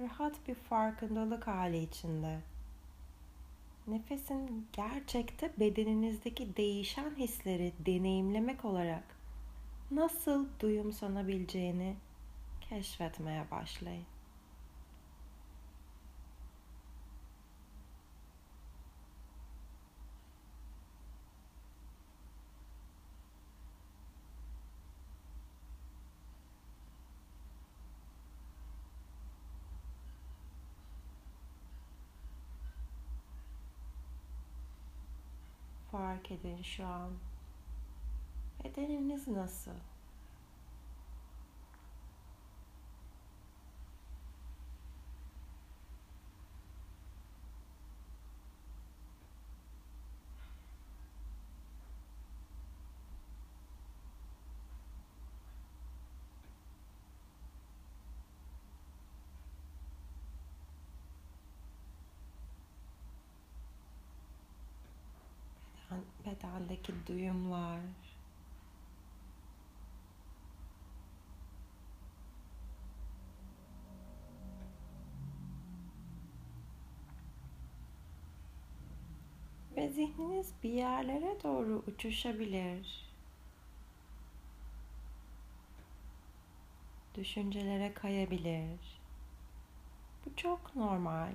Rahat 0.00 0.48
bir 0.48 0.54
farkındalık 0.54 1.46
hali 1.46 1.82
içinde 1.82 2.40
nefesin 3.90 4.66
gerçekte 4.72 5.52
bedeninizdeki 5.60 6.56
değişen 6.56 7.16
hisleri 7.16 7.72
deneyimlemek 7.86 8.64
olarak 8.64 9.04
nasıl 9.90 10.46
duyumsanabileceğini 10.60 11.96
keşfetmeye 12.60 13.50
başlayın. 13.50 14.04
Fark 36.18 36.30
edin 36.30 36.62
şu 36.62 36.86
an. 36.86 37.10
Bedeniniz 38.64 39.28
nasıl? 39.28 39.70
Bedendeki 66.38 66.92
duyumlar, 67.06 67.80
ve 79.76 79.88
zihniniz 79.88 80.52
bir 80.62 80.70
yerlere 80.70 81.42
doğru 81.42 81.82
uçuşabilir. 81.86 83.08
Düşüncelere 87.14 87.94
kayabilir. 87.94 89.00
Bu 90.26 90.36
çok 90.36 90.76
normal. 90.76 91.32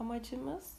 Amacımız 0.00 0.78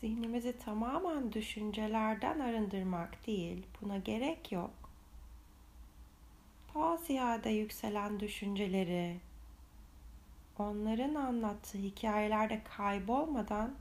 zihnimizi 0.00 0.58
tamamen 0.58 1.32
düşüncelerden 1.32 2.40
arındırmak 2.40 3.26
değil. 3.26 3.66
Buna 3.80 3.98
gerek 3.98 4.52
yok. 4.52 4.70
Daha 6.74 6.96
ziyade 6.96 7.50
yükselen 7.50 8.20
düşünceleri, 8.20 9.20
onların 10.58 11.14
anlattığı 11.14 11.78
hikayelerde 11.78 12.62
kaybolmadan 12.76 13.74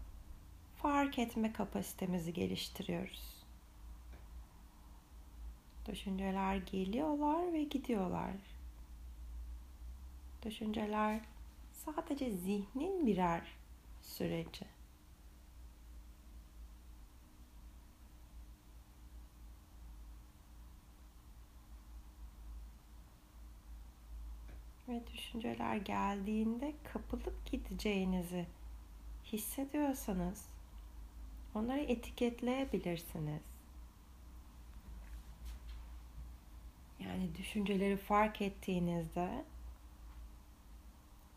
fark 0.82 1.20
etme 1.20 1.54
kapasitemizi 1.54 2.34
geliştiriyoruz. 2.34 3.44
Düşünceler 5.88 6.56
geliyorlar 6.56 7.54
ve 7.54 7.64
gidiyorlar. 7.64 8.34
Düşünceler 10.46 11.22
sadece 11.72 12.32
zihnin 12.32 13.08
birer 13.08 13.59
süreci. 14.10 14.66
ve 24.90 25.02
düşünceler 25.14 25.76
geldiğinde 25.76 26.74
kapılıp 26.94 27.52
gideceğinizi 27.52 28.46
hissediyorsanız 29.26 30.46
onları 31.56 31.80
etiketleyebilirsiniz. 31.80 33.42
Yani 37.00 37.36
düşünceleri 37.36 37.98
fark 37.98 38.42
ettiğinizde 38.42 39.46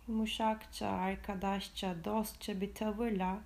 yumuşakça, 0.09 0.89
arkadaşça, 0.89 2.05
dostça 2.05 2.61
bir 2.61 2.75
tavırla 2.75 3.41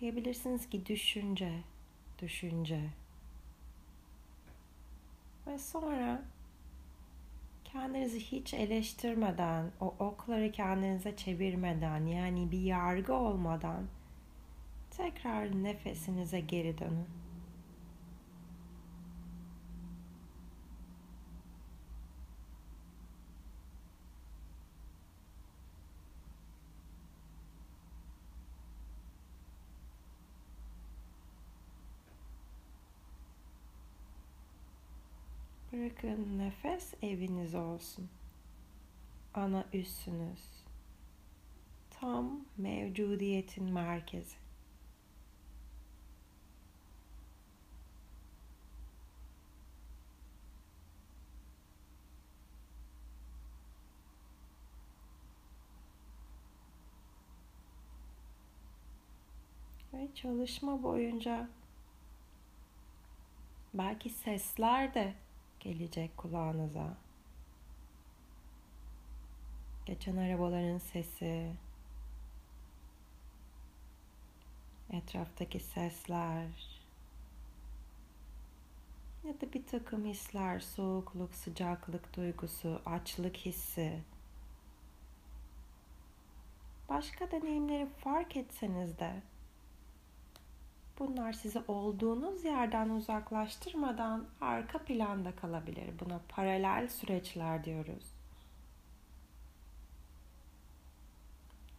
diyebilirsiniz 0.00 0.70
ki 0.70 0.86
düşünce, 0.86 1.52
düşünce. 2.18 2.80
Ve 5.46 5.58
sonra 5.58 6.22
kendinizi 7.64 8.20
hiç 8.20 8.54
eleştirmeden, 8.54 9.70
o 9.80 9.86
okları 9.98 10.52
kendinize 10.52 11.16
çevirmeden, 11.16 12.06
yani 12.06 12.50
bir 12.50 12.60
yargı 12.60 13.14
olmadan 13.14 13.86
tekrar 14.90 15.64
nefesinize 15.64 16.40
geri 16.40 16.78
dönün. 16.78 17.06
Bırakın 35.80 36.38
nefes 36.38 36.94
eviniz 37.02 37.54
olsun. 37.54 38.08
Ana 39.34 39.64
üssünüz. 39.72 40.64
Tam 41.90 42.44
mevcudiyetin 42.56 43.72
merkezi. 43.72 44.36
Ve 59.92 60.08
çalışma 60.14 60.82
boyunca 60.82 61.48
belki 63.74 64.10
sesler 64.10 64.94
de 64.94 65.14
gelecek 65.60 66.16
kulağınıza. 66.16 66.96
Geçen 69.86 70.16
arabaların 70.16 70.78
sesi, 70.78 71.52
etraftaki 74.90 75.60
sesler 75.60 76.80
ya 79.24 79.40
da 79.40 79.52
bir 79.52 79.66
takım 79.66 80.04
hisler, 80.04 80.60
soğukluk, 80.60 81.34
sıcaklık 81.34 82.16
duygusu, 82.16 82.82
açlık 82.86 83.36
hissi. 83.36 84.02
Başka 86.88 87.30
deneyimleri 87.30 87.86
fark 87.86 88.36
etseniz 88.36 88.98
de 88.98 89.22
Bunlar 91.00 91.32
sizi 91.32 91.62
olduğunuz 91.68 92.44
yerden 92.44 92.88
uzaklaştırmadan 92.88 94.26
arka 94.40 94.78
planda 94.78 95.36
kalabilir. 95.36 95.90
Buna 96.00 96.20
paralel 96.28 96.88
süreçler 96.88 97.64
diyoruz. 97.64 98.04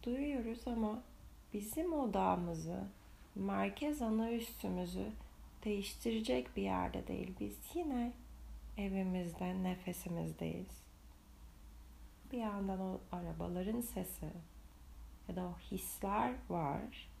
Duyuyoruz 0.02 0.68
ama 0.68 1.02
bizim 1.54 1.92
odamızı, 1.92 2.84
merkez 3.34 4.02
ana 4.02 4.32
üstümüzü 4.32 5.06
değiştirecek 5.64 6.56
bir 6.56 6.62
yerde 6.62 7.06
değil. 7.06 7.34
Biz 7.40 7.58
yine 7.74 8.12
evimizde, 8.78 9.62
nefesimizdeyiz. 9.62 10.82
Bir 12.32 12.38
yandan 12.38 12.80
o 12.80 13.00
arabaların 13.12 13.80
sesi 13.80 14.30
ya 15.28 15.36
da 15.36 15.42
o 15.42 15.58
hisler 15.70 16.34
var 16.48 17.11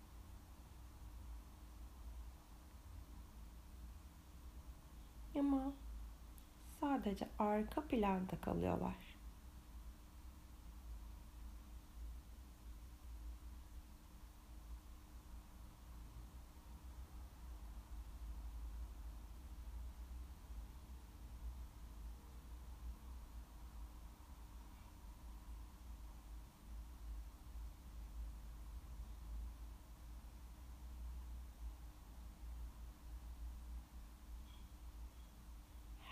Ama 5.38 5.72
sadece 6.80 7.28
arka 7.38 7.86
planda 7.88 8.40
kalıyorlar. 8.40 8.96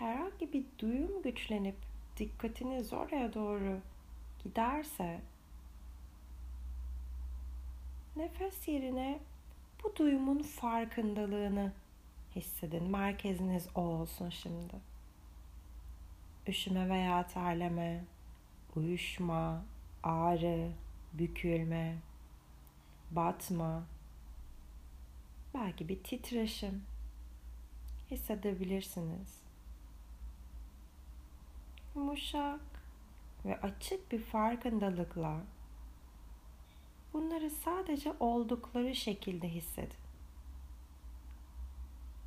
herhangi 0.01 0.53
bir 0.53 0.65
duyum 0.79 1.23
güçlenip 1.41 1.75
dikkatiniz 2.17 2.93
oraya 2.93 3.33
doğru 3.33 3.79
giderse 4.43 5.21
nefes 8.15 8.67
yerine 8.67 9.19
bu 9.83 9.95
duyumun 9.95 10.43
farkındalığını 10.43 11.73
hissedin. 12.35 12.83
Merkeziniz 12.83 13.67
o 13.75 13.81
olsun 13.81 14.29
şimdi. 14.29 14.73
Üşüme 16.47 16.89
veya 16.89 17.27
terleme, 17.27 18.03
uyuşma, 18.75 19.65
ağrı, 20.03 20.71
bükülme, 21.13 21.95
batma, 23.11 23.83
belki 25.53 25.89
bir 25.89 26.03
titreşim 26.03 26.83
hissedebilirsiniz 28.11 29.40
yumuşak 31.95 32.59
ve 33.45 33.61
açık 33.61 34.11
bir 34.11 34.21
farkındalıkla 34.21 35.37
bunları 37.13 37.49
sadece 37.49 38.13
oldukları 38.19 38.95
şekilde 38.95 39.49
hissedin. 39.49 40.01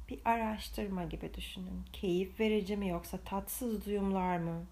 Bir 0.09 0.19
araştırma 0.25 1.05
gibi 1.05 1.35
düşünün. 1.35 1.83
Keyif 1.93 2.41
verici 2.41 2.77
mi 2.77 2.89
yoksa 2.89 3.19
tatsız 3.19 3.87
duyumlar 3.87 4.39
mı? 4.39 4.65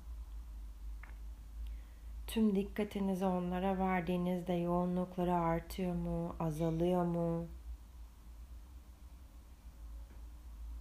tüm 2.32 2.57
dikkatinizi 2.57 3.24
onlara 3.24 3.78
verdiğinizde 3.78 4.53
yoğunlukları 4.53 5.34
artıyor 5.34 5.95
mu, 5.95 6.36
azalıyor 6.40 7.05
mu? 7.05 7.47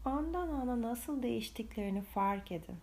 Andan 0.05 0.47
ana 0.47 0.81
nasıl 0.81 1.23
değiştiklerini 1.23 2.01
fark 2.01 2.51
edin. 2.51 2.77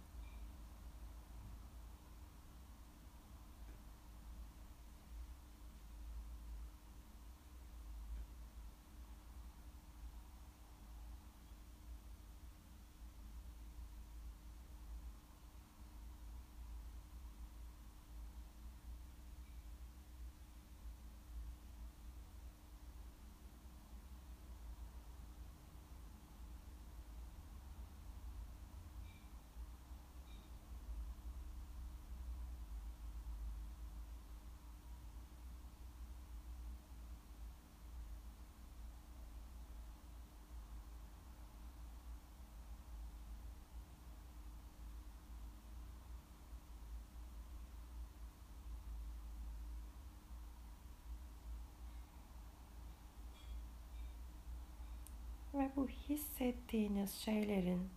Ve 55.58 55.70
bu 55.76 55.88
hissettiğiniz 56.08 57.14
şeylerin 57.14 57.88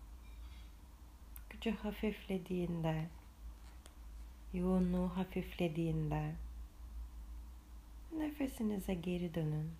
gücü 1.50 1.72
hafiflediğinde, 1.72 3.08
yoğunluğu 4.54 5.10
hafiflediğinde 5.18 6.36
nefesinize 8.18 8.94
geri 8.94 9.34
dönün. 9.34 9.72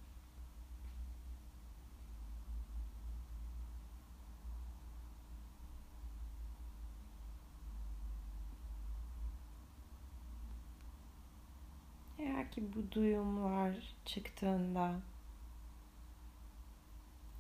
Eğer 12.20 12.52
ki 12.52 12.64
bu 12.76 12.92
duyumlar 12.92 13.76
çıktığında 14.06 15.00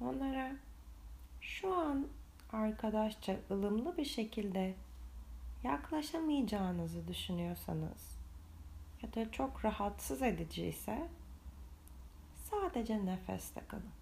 onlara 0.01 0.55
şu 1.59 1.75
an 1.75 2.07
arkadaşça 2.53 3.35
ılımlı 3.51 3.97
bir 3.97 4.05
şekilde 4.05 4.75
yaklaşamayacağınızı 5.63 7.07
düşünüyorsanız 7.07 8.17
ya 9.01 9.13
da 9.13 9.31
çok 9.31 9.65
rahatsız 9.65 10.21
edici 10.21 10.65
ise 10.65 11.07
sadece 12.49 13.05
nefeste 13.05 13.61
kalın. 13.67 14.00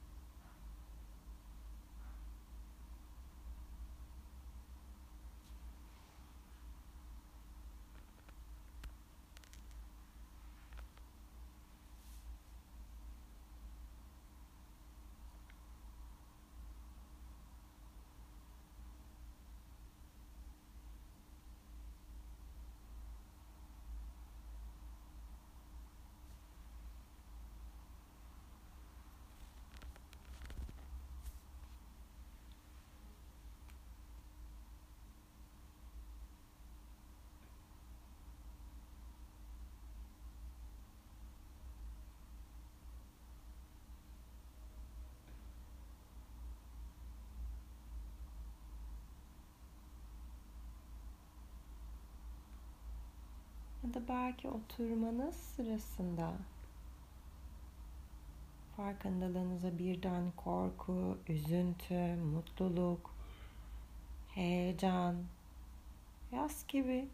Ya 53.90 53.96
da 53.96 54.08
belki 54.08 54.48
oturmanız 54.48 55.36
sırasında 55.36 56.34
farkındalığınıza 58.78 59.78
birden 59.80 60.32
korku, 60.38 61.18
üzüntü, 61.28 62.16
mutluluk, 62.16 63.16
heyecan, 64.36 65.16
yaz 66.32 66.68
gibi 66.68 67.08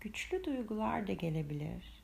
güçlü 0.00 0.44
duygular 0.44 1.06
da 1.06 1.12
gelebilir. 1.12 2.02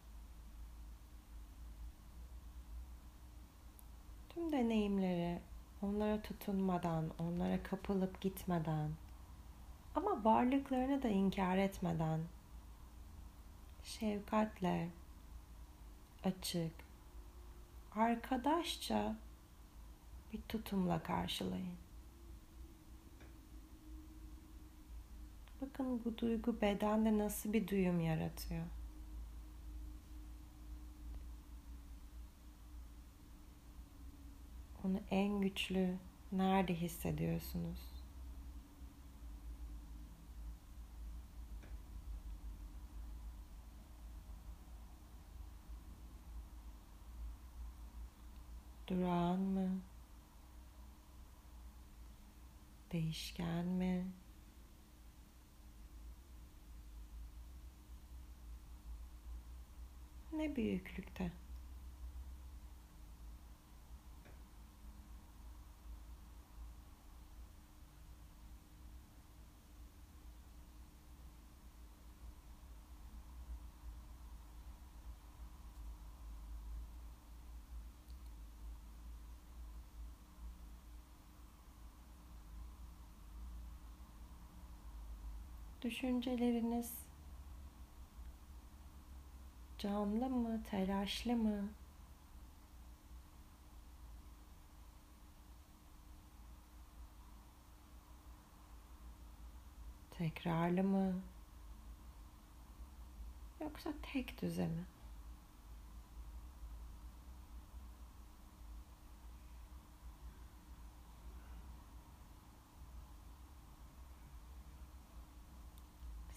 Tüm 4.28 4.52
deneyimleri 4.52 5.38
onlara 5.82 6.22
tutunmadan, 6.22 7.10
onlara 7.18 7.62
kapılıp 7.62 8.20
gitmeden 8.20 8.90
ama 9.94 10.24
varlıklarını 10.24 11.02
da 11.02 11.08
inkar 11.08 11.56
etmeden 11.56 12.20
şefkatle, 13.86 14.88
açık, 16.24 16.72
arkadaşça 17.92 19.16
bir 20.32 20.40
tutumla 20.48 21.02
karşılayın. 21.02 21.76
Bakın 25.60 26.04
bu 26.04 26.18
duygu 26.18 26.60
bedende 26.60 27.18
nasıl 27.18 27.52
bir 27.52 27.68
duyum 27.68 28.00
yaratıyor. 28.00 28.64
Onu 34.84 35.00
en 35.10 35.40
güçlü 35.40 35.96
nerede 36.32 36.74
hissediyorsunuz? 36.74 37.95
Durağan 48.96 49.38
mı? 49.38 49.68
Değişken 52.92 53.66
mi? 53.66 54.04
Ne 60.32 60.56
büyüklükte? 60.56 61.32
Düşünceleriniz 85.96 86.92
canlı 89.78 90.30
mı, 90.30 90.62
telaşlı 90.70 91.36
mı? 91.36 91.68
Tekrarlı 100.10 100.82
mı? 100.84 101.14
Yoksa 103.60 103.90
tek 104.02 104.42
düze 104.42 104.66
mi? 104.66 104.84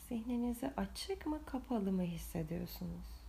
Zihninizi 0.10 0.72
açık 0.78 1.26
mı 1.26 1.40
kapalı 1.46 1.92
mı 1.92 2.04
hissediyorsunuz? 2.04 3.20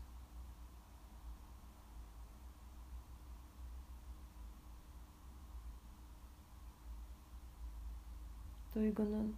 Duygunun 8.74 9.36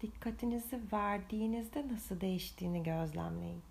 dikkatinizi 0.00 0.80
verdiğinizde 0.92 1.88
nasıl 1.88 2.20
değiştiğini 2.20 2.82
gözlemleyin. 2.82 3.62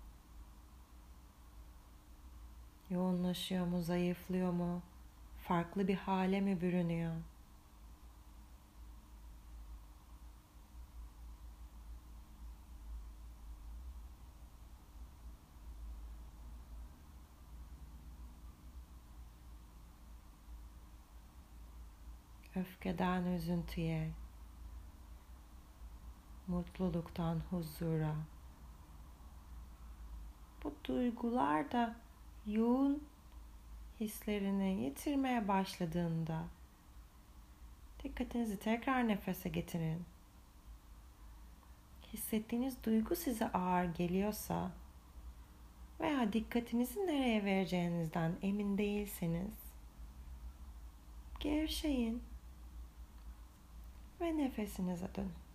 Yoğunlaşıyor 2.90 3.66
mu, 3.66 3.82
zayıflıyor 3.82 4.52
mu? 4.52 4.82
Farklı 5.38 5.88
bir 5.88 5.94
hale 5.94 6.40
mi 6.40 6.60
bürünüyor? 6.60 7.14
Öfkeden 22.80 23.24
üzüntüye, 23.24 24.10
mutluluktan 26.46 27.40
huzura. 27.50 28.14
Bu 30.64 30.74
duygular 30.84 31.72
da 31.72 31.96
yoğun 32.46 33.04
hislerini 34.00 34.84
yitirmeye 34.84 35.48
başladığında 35.48 36.44
dikkatinizi 38.04 38.58
tekrar 38.58 39.08
nefese 39.08 39.48
getirin. 39.48 40.04
Hissettiğiniz 42.12 42.84
duygu 42.84 43.16
size 43.16 43.52
ağır 43.52 43.84
geliyorsa 43.84 44.70
veya 46.00 46.32
dikkatinizi 46.32 47.06
nereye 47.06 47.44
vereceğinizden 47.44 48.32
emin 48.42 48.78
değilseniz 48.78 49.54
gevşeyin 51.40 52.29
ve 54.20 54.36
nefesinize 54.36 55.08
dönün. 55.16 55.49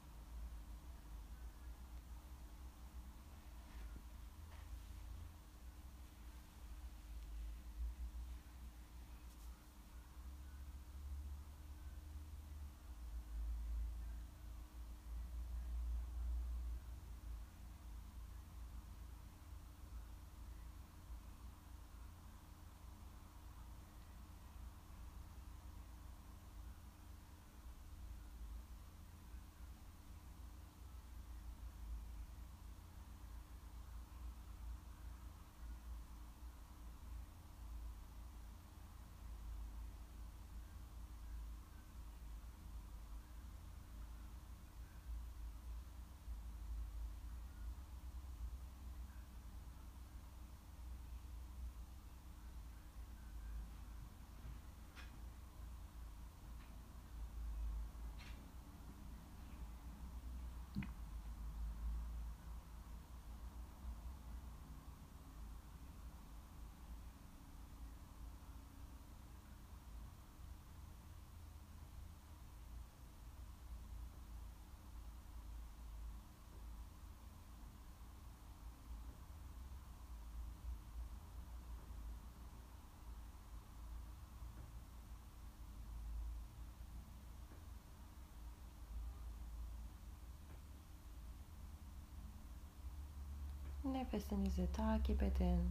Nefesinizi 93.95 94.67
takip 94.73 95.21
edin. 95.23 95.61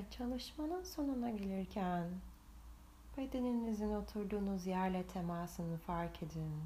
Ve 0.00 0.04
çalışmanın 0.10 0.82
sonuna 0.82 1.30
gelirken 1.30 2.08
bedeninizin 3.16 3.94
oturduğunuz 3.94 4.66
yerle 4.66 5.06
temasını 5.06 5.76
fark 5.76 6.22
edin. 6.22 6.62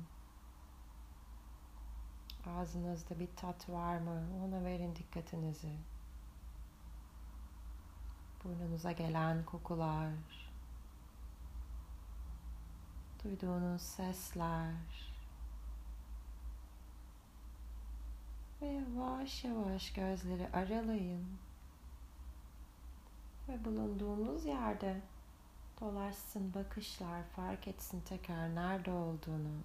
Ağzınızda 2.46 3.20
bir 3.20 3.28
tat 3.36 3.68
var 3.68 3.98
mı? 3.98 4.22
Ona 4.44 4.64
verin 4.64 4.96
dikkatinizi. 4.96 5.76
Burnunuza 8.44 8.92
gelen 8.92 9.44
kokular, 9.44 10.12
duyduğunuz 13.24 13.82
sesler 13.82 14.74
ve 18.62 18.66
yavaş 18.66 19.44
yavaş 19.44 19.92
gözleri 19.92 20.48
aralayın 20.52 21.26
ve 23.48 23.64
bulunduğunuz 23.64 24.44
yerde 24.44 25.00
dolaşsın 25.80 26.54
bakışlar 26.54 27.22
fark 27.36 27.68
etsin 27.68 28.00
tekrar 28.00 28.54
nerede 28.54 28.90
olduğunu. 28.90 29.62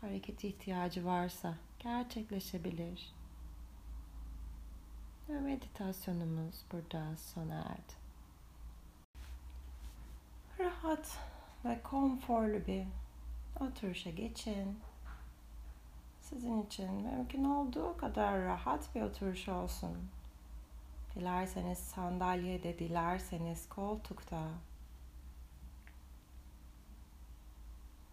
hareket 0.00 0.44
ihtiyacı 0.44 1.04
varsa 1.04 1.54
gerçekleşebilir. 1.78 3.14
Ve 5.28 5.40
meditasyonumuz 5.40 6.64
burada 6.72 7.16
sona 7.16 7.54
erdi. 7.54 7.92
Rahat 10.58 11.18
ve 11.64 11.82
konforlu 11.82 12.66
bir 12.66 12.86
oturuşa 13.60 14.10
geçin. 14.10 14.80
Sizin 16.20 16.62
için 16.62 16.92
mümkün 16.92 17.44
olduğu 17.44 17.96
kadar 17.96 18.40
rahat 18.42 18.94
bir 18.94 19.02
oturuş 19.02 19.48
olsun. 19.48 20.17
Dilerseniz 21.18 21.78
sandalyede, 21.78 22.78
dilerseniz 22.78 23.68
koltukta. 23.68 24.48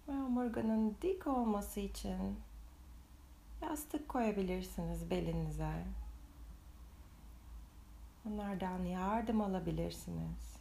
Ve 0.08 0.12
omurganın 0.12 0.96
dik 1.02 1.28
olması 1.28 1.80
için 1.80 2.40
yastık 3.62 4.10
koyabilirsiniz 4.10 5.10
belinize. 5.10 5.84
Onlardan 8.28 8.84
yardım 8.84 9.42
alabilirsiniz. 9.42 10.55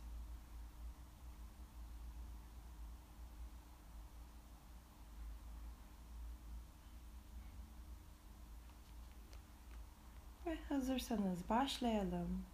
Ve 10.46 10.58
hazırsanız 10.68 11.48
başlayalım. 11.48 12.44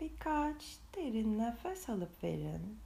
Birkaç 0.00 0.78
derin 0.96 1.38
nefes 1.38 1.88
alıp 1.88 2.24
verin. 2.24 2.78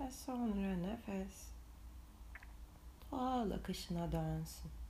Ve 0.00 0.10
sonra 0.10 0.76
nefes 0.76 1.48
doğal 3.12 3.50
akışına 3.50 4.12
dönsün. 4.12 4.83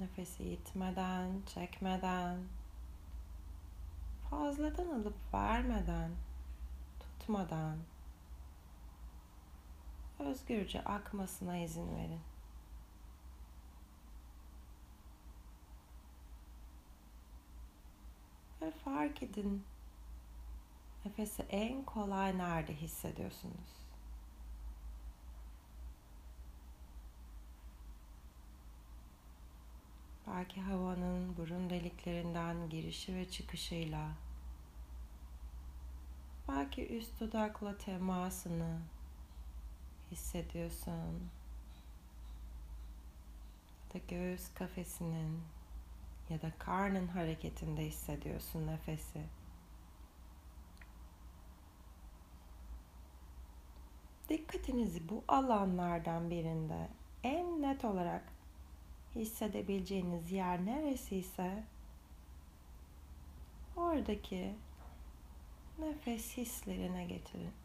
Nefesi 0.00 0.44
itmeden, 0.44 1.42
çekmeden, 1.54 2.38
fazladan 4.30 4.86
alıp 4.86 5.16
vermeden, 5.34 6.10
tutmadan 7.00 7.78
özgürce 10.18 10.84
akmasına 10.84 11.56
izin 11.56 11.96
verin. 11.96 12.20
Ve 18.62 18.70
fark 18.70 19.22
edin 19.22 19.64
nefesi 21.04 21.42
en 21.42 21.84
kolay 21.84 22.38
nerede 22.38 22.74
hissediyorsunuz? 22.74 23.83
Belki 30.26 30.60
havanın 30.60 31.36
burun 31.36 31.70
deliklerinden 31.70 32.70
girişi 32.70 33.14
ve 33.14 33.30
çıkışıyla 33.30 34.08
belki 36.48 36.96
üst 36.96 37.20
dudakla 37.20 37.78
temasını 37.78 38.78
hissediyorsun. 40.10 41.30
Ya 43.84 43.94
da 43.94 44.04
göğüs 44.08 44.54
kafesinin 44.54 45.40
ya 46.30 46.42
da 46.42 46.52
karnın 46.58 47.06
hareketinde 47.06 47.86
hissediyorsun 47.86 48.66
nefesi. 48.66 49.20
Dikkatinizi 54.28 55.08
bu 55.08 55.24
alanlardan 55.28 56.30
birinde 56.30 56.88
en 57.22 57.62
net 57.62 57.84
olarak 57.84 58.33
hissedebileceğiniz 59.16 60.32
yer 60.32 60.66
neresiyse 60.66 61.64
oradaki 63.76 64.54
nefes 65.78 66.36
hislerine 66.36 67.04
getirin. 67.04 67.63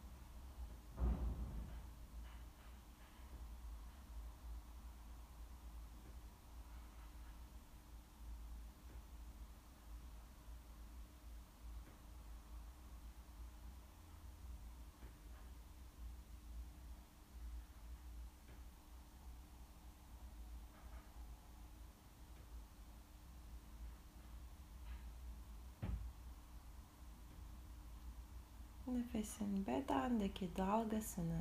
Nefesin 28.90 29.66
bedendeki 29.66 30.48
dalgasını 30.56 31.40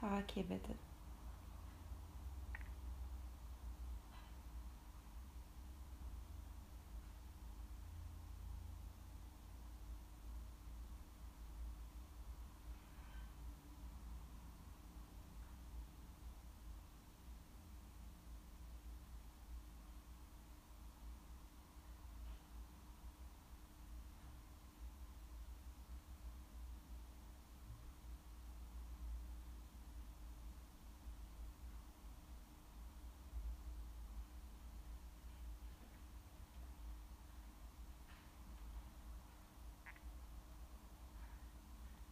takip 0.00 0.50
edin. 0.50 0.76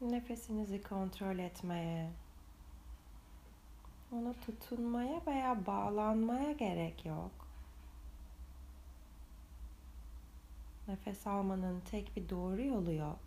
Nefesinizi 0.00 0.82
kontrol 0.82 1.38
etmeye, 1.38 2.10
ona 4.12 4.32
tutunmaya 4.32 5.20
veya 5.26 5.66
bağlanmaya 5.66 6.52
gerek 6.52 7.06
yok. 7.06 7.30
Nefes 10.88 11.26
almanın 11.26 11.80
tek 11.80 12.16
bir 12.16 12.28
doğru 12.28 12.62
yolu 12.62 12.92
yok. 12.92 13.18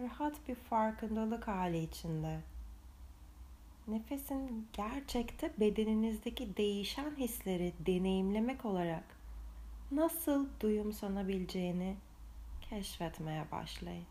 Rahat 0.00 0.48
bir 0.48 0.54
farkındalık 0.54 1.48
hali 1.48 1.78
içinde 1.78 2.40
nefesin 3.88 4.68
gerçekte 4.72 5.52
bedeninizdeki 5.60 6.56
değişen 6.56 7.16
hisleri 7.16 7.72
deneyimlemek 7.86 8.64
olarak 8.64 9.04
nasıl 9.90 10.46
duyumsanabileceğini 10.60 11.96
keşfetmeye 12.70 13.50
başlayın. 13.52 14.06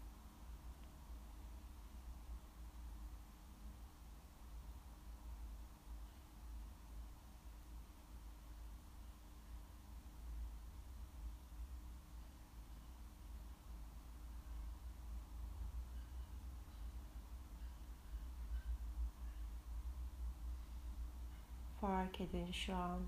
Fark 22.07 22.21
edin 22.21 22.51
şu 22.51 22.75
an. 22.75 22.99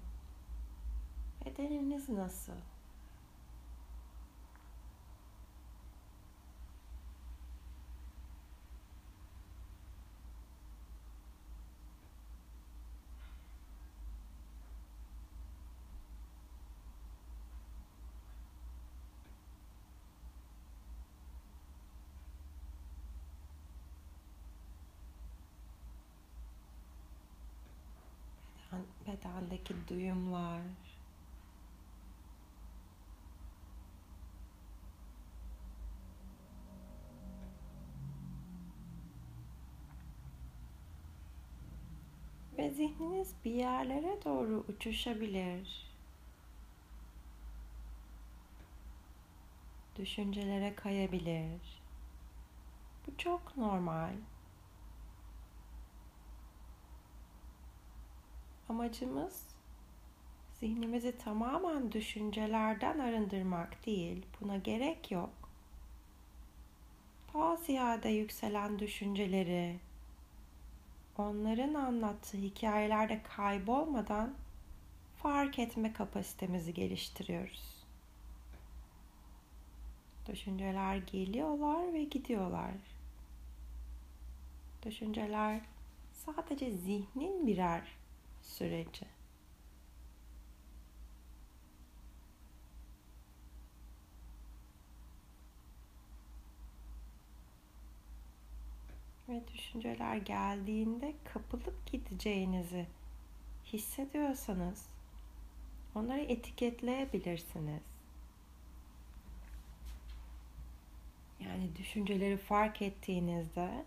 Bedeniniz 1.46 2.10
nasıl? 2.10 2.54
Bendeki 29.42 29.74
duyumlar, 29.88 30.62
ve 42.58 42.70
zihniniz 42.70 43.34
bir 43.46 43.52
yerlere 43.52 44.20
doğru 44.26 44.66
uçuşabilir. 44.68 45.90
Düşüncelere 49.96 50.76
kayabilir. 50.76 51.82
Bu 53.08 53.18
çok 53.18 53.58
normal. 53.58 54.14
Amacımız 58.70 59.48
zihnimizi 60.60 61.18
tamamen 61.18 61.92
düşüncelerden 61.92 63.00
arındırmak 63.00 63.86
değil. 63.86 64.26
Buna 64.42 64.58
gerek 64.58 65.12
yok. 65.12 65.30
Daha 67.34 67.56
ziyade 67.56 68.10
yükselen 68.10 68.80
düşünceleri, 68.80 69.80
onların 71.18 71.74
anlattığı 71.74 72.38
hikayelerde 72.38 73.22
kaybolmadan 73.24 74.34
fark 75.18 75.60
etme 75.60 75.94
kapasitemizi 75.94 76.74
geliştiriyoruz. 76.74 77.86
Düşünceler 80.28 80.98
geliyorlar 80.98 81.94
ve 81.94 82.04
gidiyorlar. 82.04 82.74
Düşünceler 84.86 85.62
sadece 86.14 86.72
zihnin 86.72 87.48
birer 87.48 87.99
süreci. 88.50 89.06
ve 99.30 99.42
düşünceler 99.54 100.18
geldiğinde 100.18 101.14
kapılıp 101.34 101.92
gideceğinizi 101.92 102.86
hissediyorsanız 103.66 104.86
onları 105.96 106.22
etiketleyebilirsiniz. 106.22 107.82
Yani 111.40 111.76
düşünceleri 111.76 112.38
fark 112.38 112.82
ettiğinizde 112.82 113.86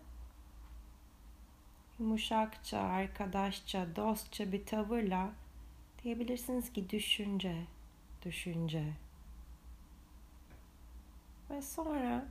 yumuşakça, 2.03 2.79
arkadaşça, 2.79 3.95
dostça 3.95 4.51
bir 4.51 4.65
tavırla 4.65 5.29
diyebilirsiniz 6.03 6.73
ki 6.73 6.89
düşünce, 6.89 7.55
düşünce. 8.25 8.83
Ve 11.49 11.61
sonra 11.61 12.25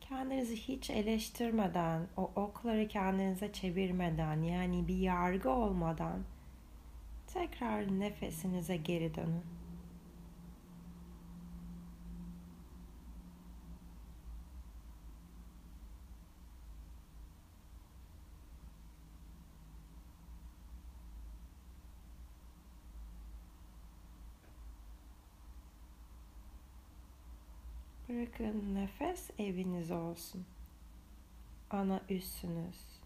kendinizi 0.00 0.56
hiç 0.56 0.90
eleştirmeden, 0.90 2.06
o 2.16 2.22
okları 2.36 2.88
kendinize 2.88 3.52
çevirmeden, 3.52 4.42
yani 4.42 4.88
bir 4.88 4.98
yargı 4.98 5.50
olmadan 5.50 6.20
tekrar 7.26 8.00
nefesinize 8.00 8.76
geri 8.76 9.14
dönün. 9.14 9.42
Bırakın 28.26 28.74
nefes 28.74 29.30
eviniz 29.38 29.90
olsun. 29.90 30.44
Ana 31.70 32.00
üssünüz. 32.08 33.00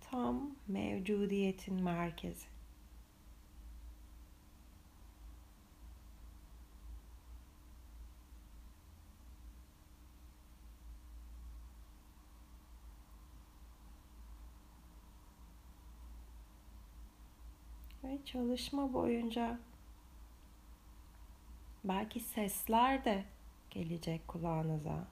Tam 0.00 0.50
mevcudiyetin 0.68 1.82
merkezi. 1.82 2.46
Ve 18.04 18.18
çalışma 18.24 18.92
boyunca 18.92 19.58
belki 21.84 22.20
sesler 22.20 23.04
de 23.04 23.24
gelecek 23.70 24.28
kulağınıza. 24.28 25.06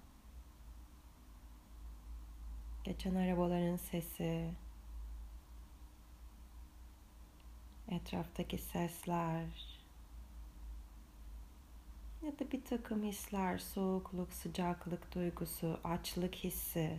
Geçen 2.84 3.14
arabaların 3.14 3.76
sesi, 3.76 4.50
etraftaki 7.88 8.58
sesler 8.58 9.78
ya 12.22 12.38
da 12.38 12.52
bir 12.52 12.64
takım 12.64 13.02
hisler, 13.02 13.58
soğukluk, 13.58 14.32
sıcaklık 14.32 15.14
duygusu, 15.14 15.80
açlık 15.84 16.34
hissi. 16.34 16.98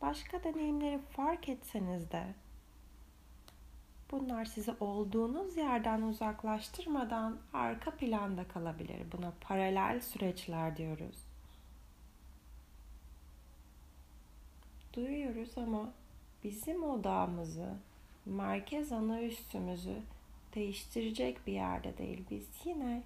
Başka 0.00 0.44
deneyimleri 0.44 0.98
fark 0.98 1.48
etseniz 1.48 2.10
de 2.10 2.34
Bunlar 4.12 4.44
sizi 4.44 4.74
olduğunuz 4.80 5.56
yerden 5.56 6.02
uzaklaştırmadan 6.02 7.38
arka 7.52 7.90
planda 7.90 8.48
kalabilir. 8.48 9.12
Buna 9.12 9.32
paralel 9.40 10.00
süreçler 10.00 10.76
diyoruz. 10.76 11.16
Duyuyoruz 14.92 15.58
ama 15.58 15.92
bizim 16.44 16.84
odamızı, 16.84 17.74
merkez 18.26 18.92
ana 18.92 19.22
üstümüzü 19.22 20.02
değiştirecek 20.54 21.46
bir 21.46 21.52
yerde 21.52 21.98
değil. 21.98 22.24
Biz 22.30 22.48
yine 22.64 23.02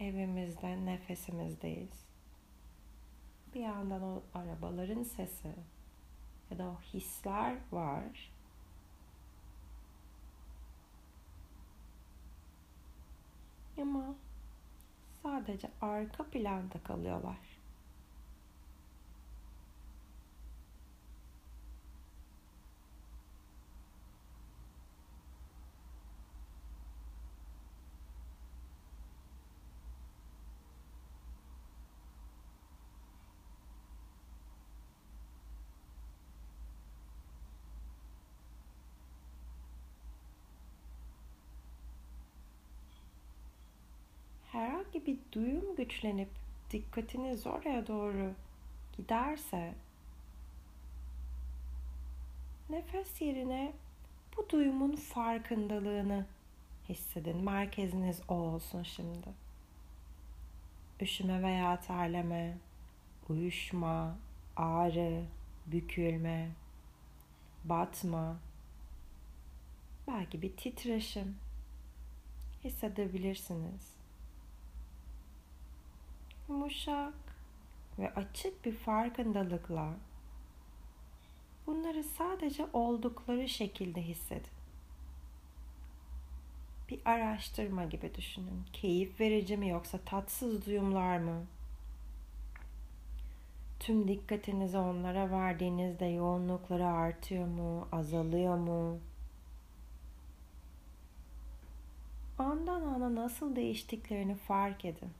evimizde, 0.00 0.86
nefesimizdeyiz. 0.86 2.04
Bir 3.54 3.60
yandan 3.60 4.02
o 4.02 4.22
arabaların 4.34 5.02
sesi 5.02 5.52
ya 6.50 6.58
da 6.58 6.64
o 6.64 6.80
hisler 6.92 7.56
var 7.72 8.33
Ama 13.82 14.14
sadece 15.22 15.70
arka 15.80 16.24
planda 16.24 16.78
kalıyorlar. 16.84 17.53
Herhangi 44.84 45.06
bir 45.06 45.18
duyum 45.32 45.76
güçlenip 45.76 46.28
dikkatiniz 46.70 47.46
oraya 47.46 47.86
doğru 47.86 48.32
giderse 48.96 49.74
nefes 52.70 53.20
yerine 53.20 53.72
bu 54.36 54.50
duyumun 54.50 54.96
farkındalığını 54.96 56.26
hissedin. 56.88 57.44
Merkeziniz 57.44 58.20
o 58.28 58.34
olsun 58.34 58.82
şimdi. 58.82 59.28
Üşüme 61.00 61.42
veya 61.42 61.80
terleme, 61.80 62.58
uyuşma, 63.28 64.16
ağrı, 64.56 65.24
bükülme, 65.66 66.50
batma, 67.64 68.36
belki 70.08 70.42
bir 70.42 70.56
titreşim 70.56 71.36
hissedebilirsiniz 72.64 73.93
yumuşak 76.48 77.14
ve 77.98 78.14
açık 78.14 78.64
bir 78.64 78.76
farkındalıkla 78.76 79.94
bunları 81.66 82.04
sadece 82.04 82.66
oldukları 82.72 83.48
şekilde 83.48 84.02
hissedin. 84.02 84.52
Bir 86.88 87.00
araştırma 87.04 87.84
gibi 87.84 88.14
düşünün. 88.14 88.62
Keyif 88.72 89.20
verici 89.20 89.56
mi 89.56 89.68
yoksa 89.68 89.98
tatsız 89.98 90.66
duyumlar 90.66 91.18
mı? 91.18 91.44
Tüm 93.80 94.08
dikkatinizi 94.08 94.78
onlara 94.78 95.30
verdiğinizde 95.30 96.06
yoğunlukları 96.06 96.86
artıyor 96.86 97.46
mu, 97.46 97.88
azalıyor 97.92 98.56
mu? 98.56 98.98
Andan 102.38 102.80
ana 102.80 103.14
nasıl 103.14 103.56
değiştiklerini 103.56 104.34
fark 104.34 104.84
edin. 104.84 105.10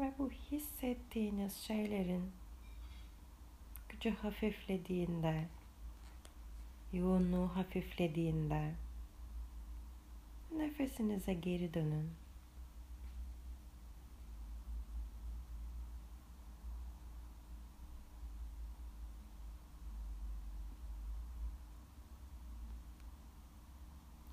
Ve 0.00 0.12
bu 0.18 0.30
hissettiğiniz 0.30 1.56
şeylerin 1.56 2.30
gücü 3.88 4.10
hafiflediğinde, 4.10 5.46
yoğunluğu 6.92 7.48
hafiflediğinde 7.56 8.74
nefesinize 10.56 11.34
geri 11.34 11.74
dönün. 11.74 12.10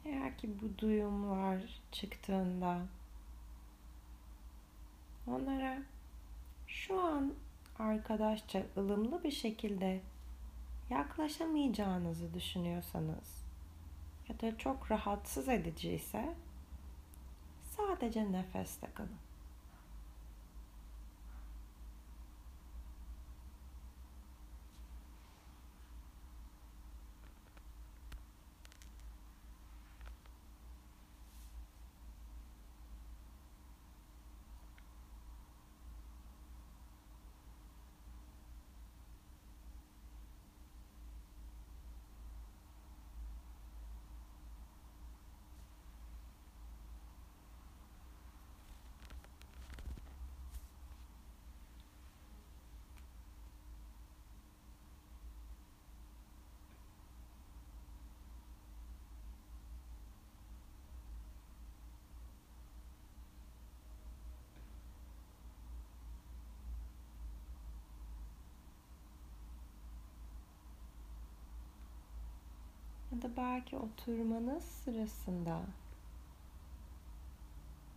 Eğer 0.05 0.37
ki 0.37 0.49
bu 0.61 0.77
duyumlar 0.77 1.61
çıktığında 1.91 2.87
onlara 5.27 5.77
şu 6.67 7.01
an 7.01 7.33
arkadaşça 7.79 8.63
ılımlı 8.77 9.23
bir 9.23 9.31
şekilde 9.31 10.01
yaklaşamayacağınızı 10.89 12.33
düşünüyorsanız 12.33 13.43
ya 14.29 14.39
da 14.39 14.57
çok 14.57 14.91
rahatsız 14.91 15.49
edici 15.49 15.91
ise 15.91 16.33
sadece 17.77 18.31
nefeste 18.31 18.87
kalın. 18.93 19.26
Ya 73.17 73.23
da 73.23 73.37
belki 73.37 73.77
oturmanız 73.77 74.63
sırasında 74.63 75.61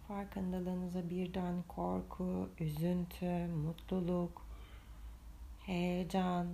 farkındalığınıza 0.08 1.10
birden 1.10 1.62
korku, 1.68 2.48
üzüntü, 2.60 3.46
mutluluk, 3.46 4.46
heyecan, 5.66 6.46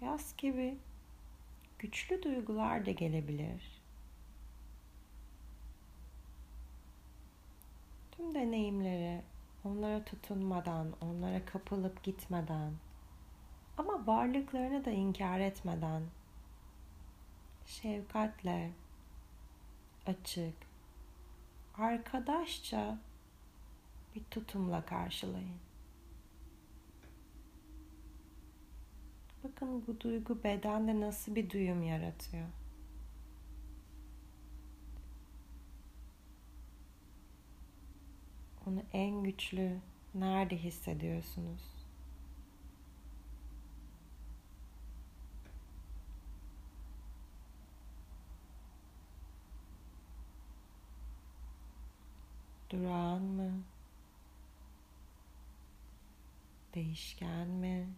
yaz 0.00 0.36
gibi 0.36 0.76
güçlü 1.78 2.22
duygular 2.22 2.86
da 2.86 2.90
gelebilir. 2.90 3.82
Tüm 8.10 8.34
deneyimleri 8.34 9.22
onlara 9.64 10.04
tutunmadan, 10.04 10.86
onlara 11.00 11.44
kapılıp 11.44 12.02
gitmeden 12.02 12.72
ama 13.78 14.06
varlıklarını 14.06 14.84
da 14.84 14.90
inkar 14.90 15.40
etmeden 15.40 16.02
şefkatle, 17.68 18.70
açık, 20.06 20.54
arkadaşça 21.74 22.98
bir 24.14 24.24
tutumla 24.30 24.86
karşılayın. 24.86 25.58
Bakın 29.44 29.86
bu 29.86 30.00
duygu 30.00 30.44
bedende 30.44 31.00
nasıl 31.00 31.34
bir 31.34 31.50
duyum 31.50 31.82
yaratıyor. 31.82 32.48
Onu 38.66 38.82
en 38.92 39.24
güçlü 39.24 39.80
nerede 40.14 40.56
hissediyorsunuz? 40.56 41.77
Durağan 52.70 53.22
mı? 53.22 53.52
Değişken 56.74 57.48
mi? 57.48 57.88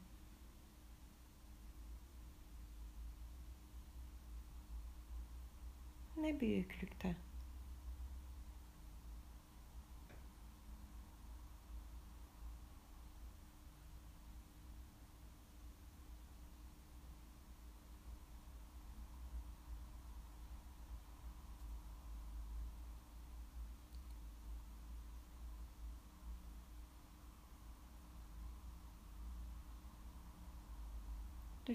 Ne 6.16 6.40
büyüklükte? 6.40 7.16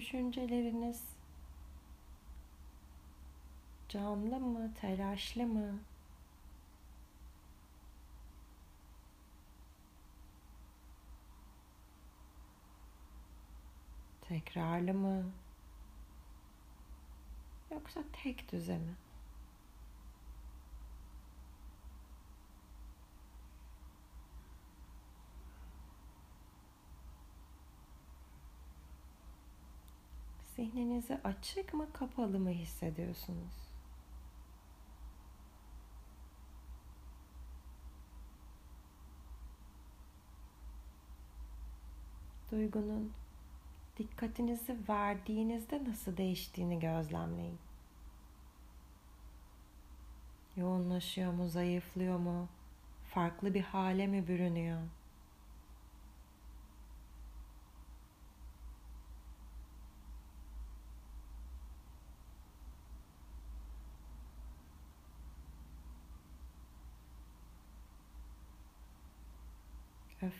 Düşünceleriniz 0.06 1.02
canlı 3.88 4.40
mı, 4.40 4.74
telaşlı 4.80 5.46
mı? 5.46 5.78
Tekrarlı 14.20 14.94
mı? 14.94 15.24
Yoksa 17.70 18.00
tek 18.12 18.52
düze 18.52 18.78
mi? 18.78 18.96
Zihninizi 30.56 31.18
açık 31.24 31.74
mı 31.74 31.92
kapalı 31.92 32.38
mı 32.38 32.50
hissediyorsunuz? 32.50 33.54
Duygunun 42.50 43.12
dikkatinizi 43.98 44.76
verdiğinizde 44.88 45.84
nasıl 45.84 46.16
değiştiğini 46.16 46.80
gözlemleyin. 46.80 47.58
Yoğunlaşıyor 50.56 51.32
mu, 51.32 51.48
zayıflıyor 51.48 52.18
mu? 52.18 52.48
Farklı 53.04 53.54
bir 53.54 53.62
hale 53.62 54.06
mi 54.06 54.28
bürünüyor? 54.28 54.80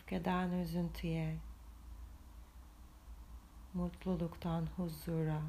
Öfkeden 0.07 0.51
üzüntüye, 0.51 1.37
mutluluktan 3.75 4.67
huzura. 4.77 5.43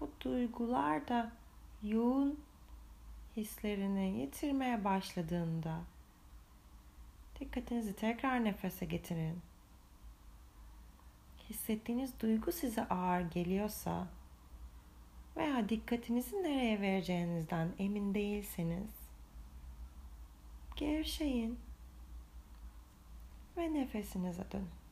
Bu 0.00 0.10
duygular 0.20 1.08
da 1.08 1.32
yoğun 1.82 2.40
hislerini 3.36 4.20
yitirmeye 4.20 4.84
başladığında 4.84 5.80
dikkatinizi 7.40 7.96
tekrar 7.96 8.44
nefese 8.44 8.86
getirin. 8.86 9.42
Hissettiğiniz 11.50 12.20
duygu 12.20 12.52
size 12.52 12.88
ağır 12.88 13.20
geliyorsa 13.20 14.08
veya 15.36 15.68
dikkatinizi 15.68 16.36
nereye 16.36 16.80
vereceğinizden 16.80 17.72
emin 17.78 18.14
değilseniz 18.14 18.90
gevşeyin 20.76 21.65
ve 23.56 23.74
nefesinize 23.74 24.44
dönün. 24.52 24.85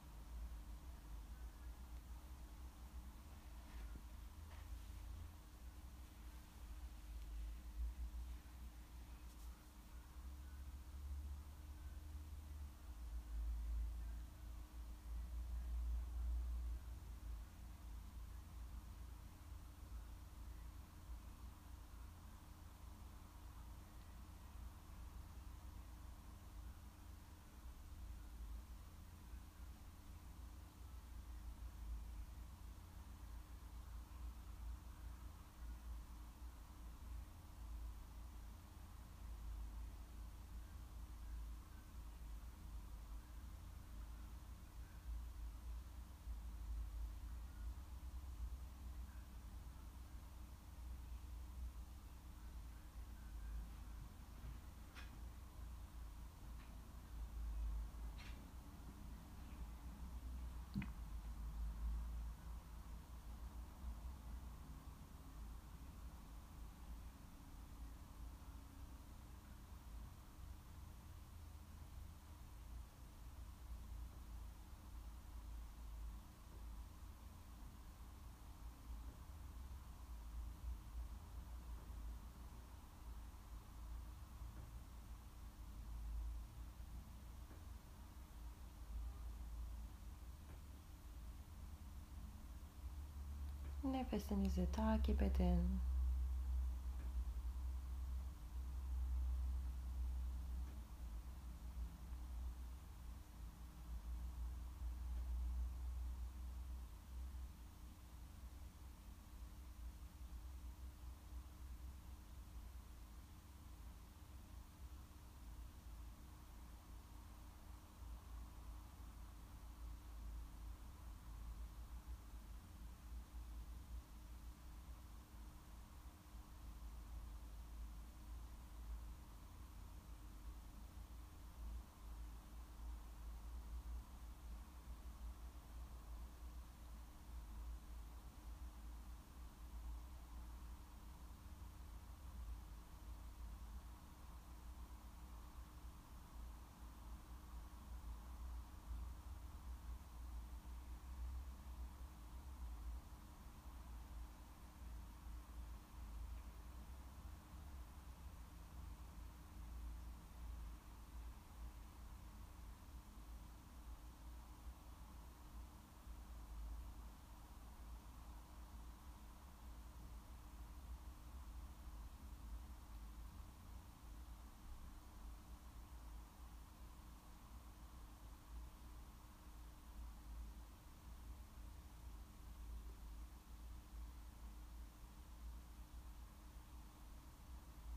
Nefesinizi 94.05 94.67
takip 94.73 95.23
edin. 95.23 95.81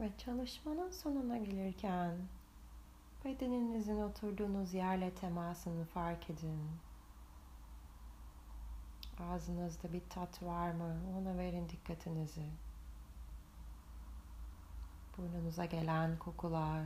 Ve 0.07 0.11
çalışmanın 0.17 0.91
sonuna 0.91 1.37
gelirken 1.37 2.15
bedeninizin 3.25 4.01
oturduğunuz 4.01 4.73
yerle 4.73 5.13
temasını 5.13 5.85
fark 5.85 6.29
edin. 6.29 6.59
Ağzınızda 9.19 9.93
bir 9.93 10.01
tat 10.09 10.43
var 10.43 10.71
mı? 10.71 10.95
Ona 11.17 11.37
verin 11.37 11.69
dikkatinizi. 11.69 12.49
Burnunuza 15.17 15.65
gelen 15.65 16.19
kokular, 16.19 16.85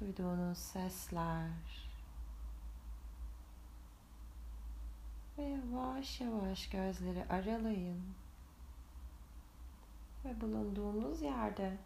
duyduğunuz 0.00 0.58
sesler 0.58 1.50
ve 5.38 5.42
yavaş 5.42 6.20
yavaş 6.20 6.70
gözleri 6.70 7.24
aralayın 7.24 8.02
ve 10.24 10.40
bulunduğumuz 10.40 11.22
yerde 11.22 11.78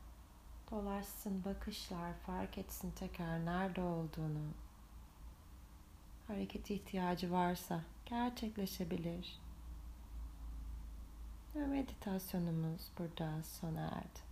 dolaşsın 0.70 1.44
bakışlar, 1.44 2.12
fark 2.27 2.59
etsin 2.59 2.90
tekrar 2.90 3.47
nerede 3.47 3.81
olduğunu. 3.81 4.48
Hareket 6.27 6.70
ihtiyacı 6.70 7.32
varsa 7.32 7.81
gerçekleşebilir. 8.06 9.40
Ve 11.55 11.66
meditasyonumuz 11.66 12.90
burada 12.98 13.43
sona 13.43 13.81
erdi. 13.81 14.24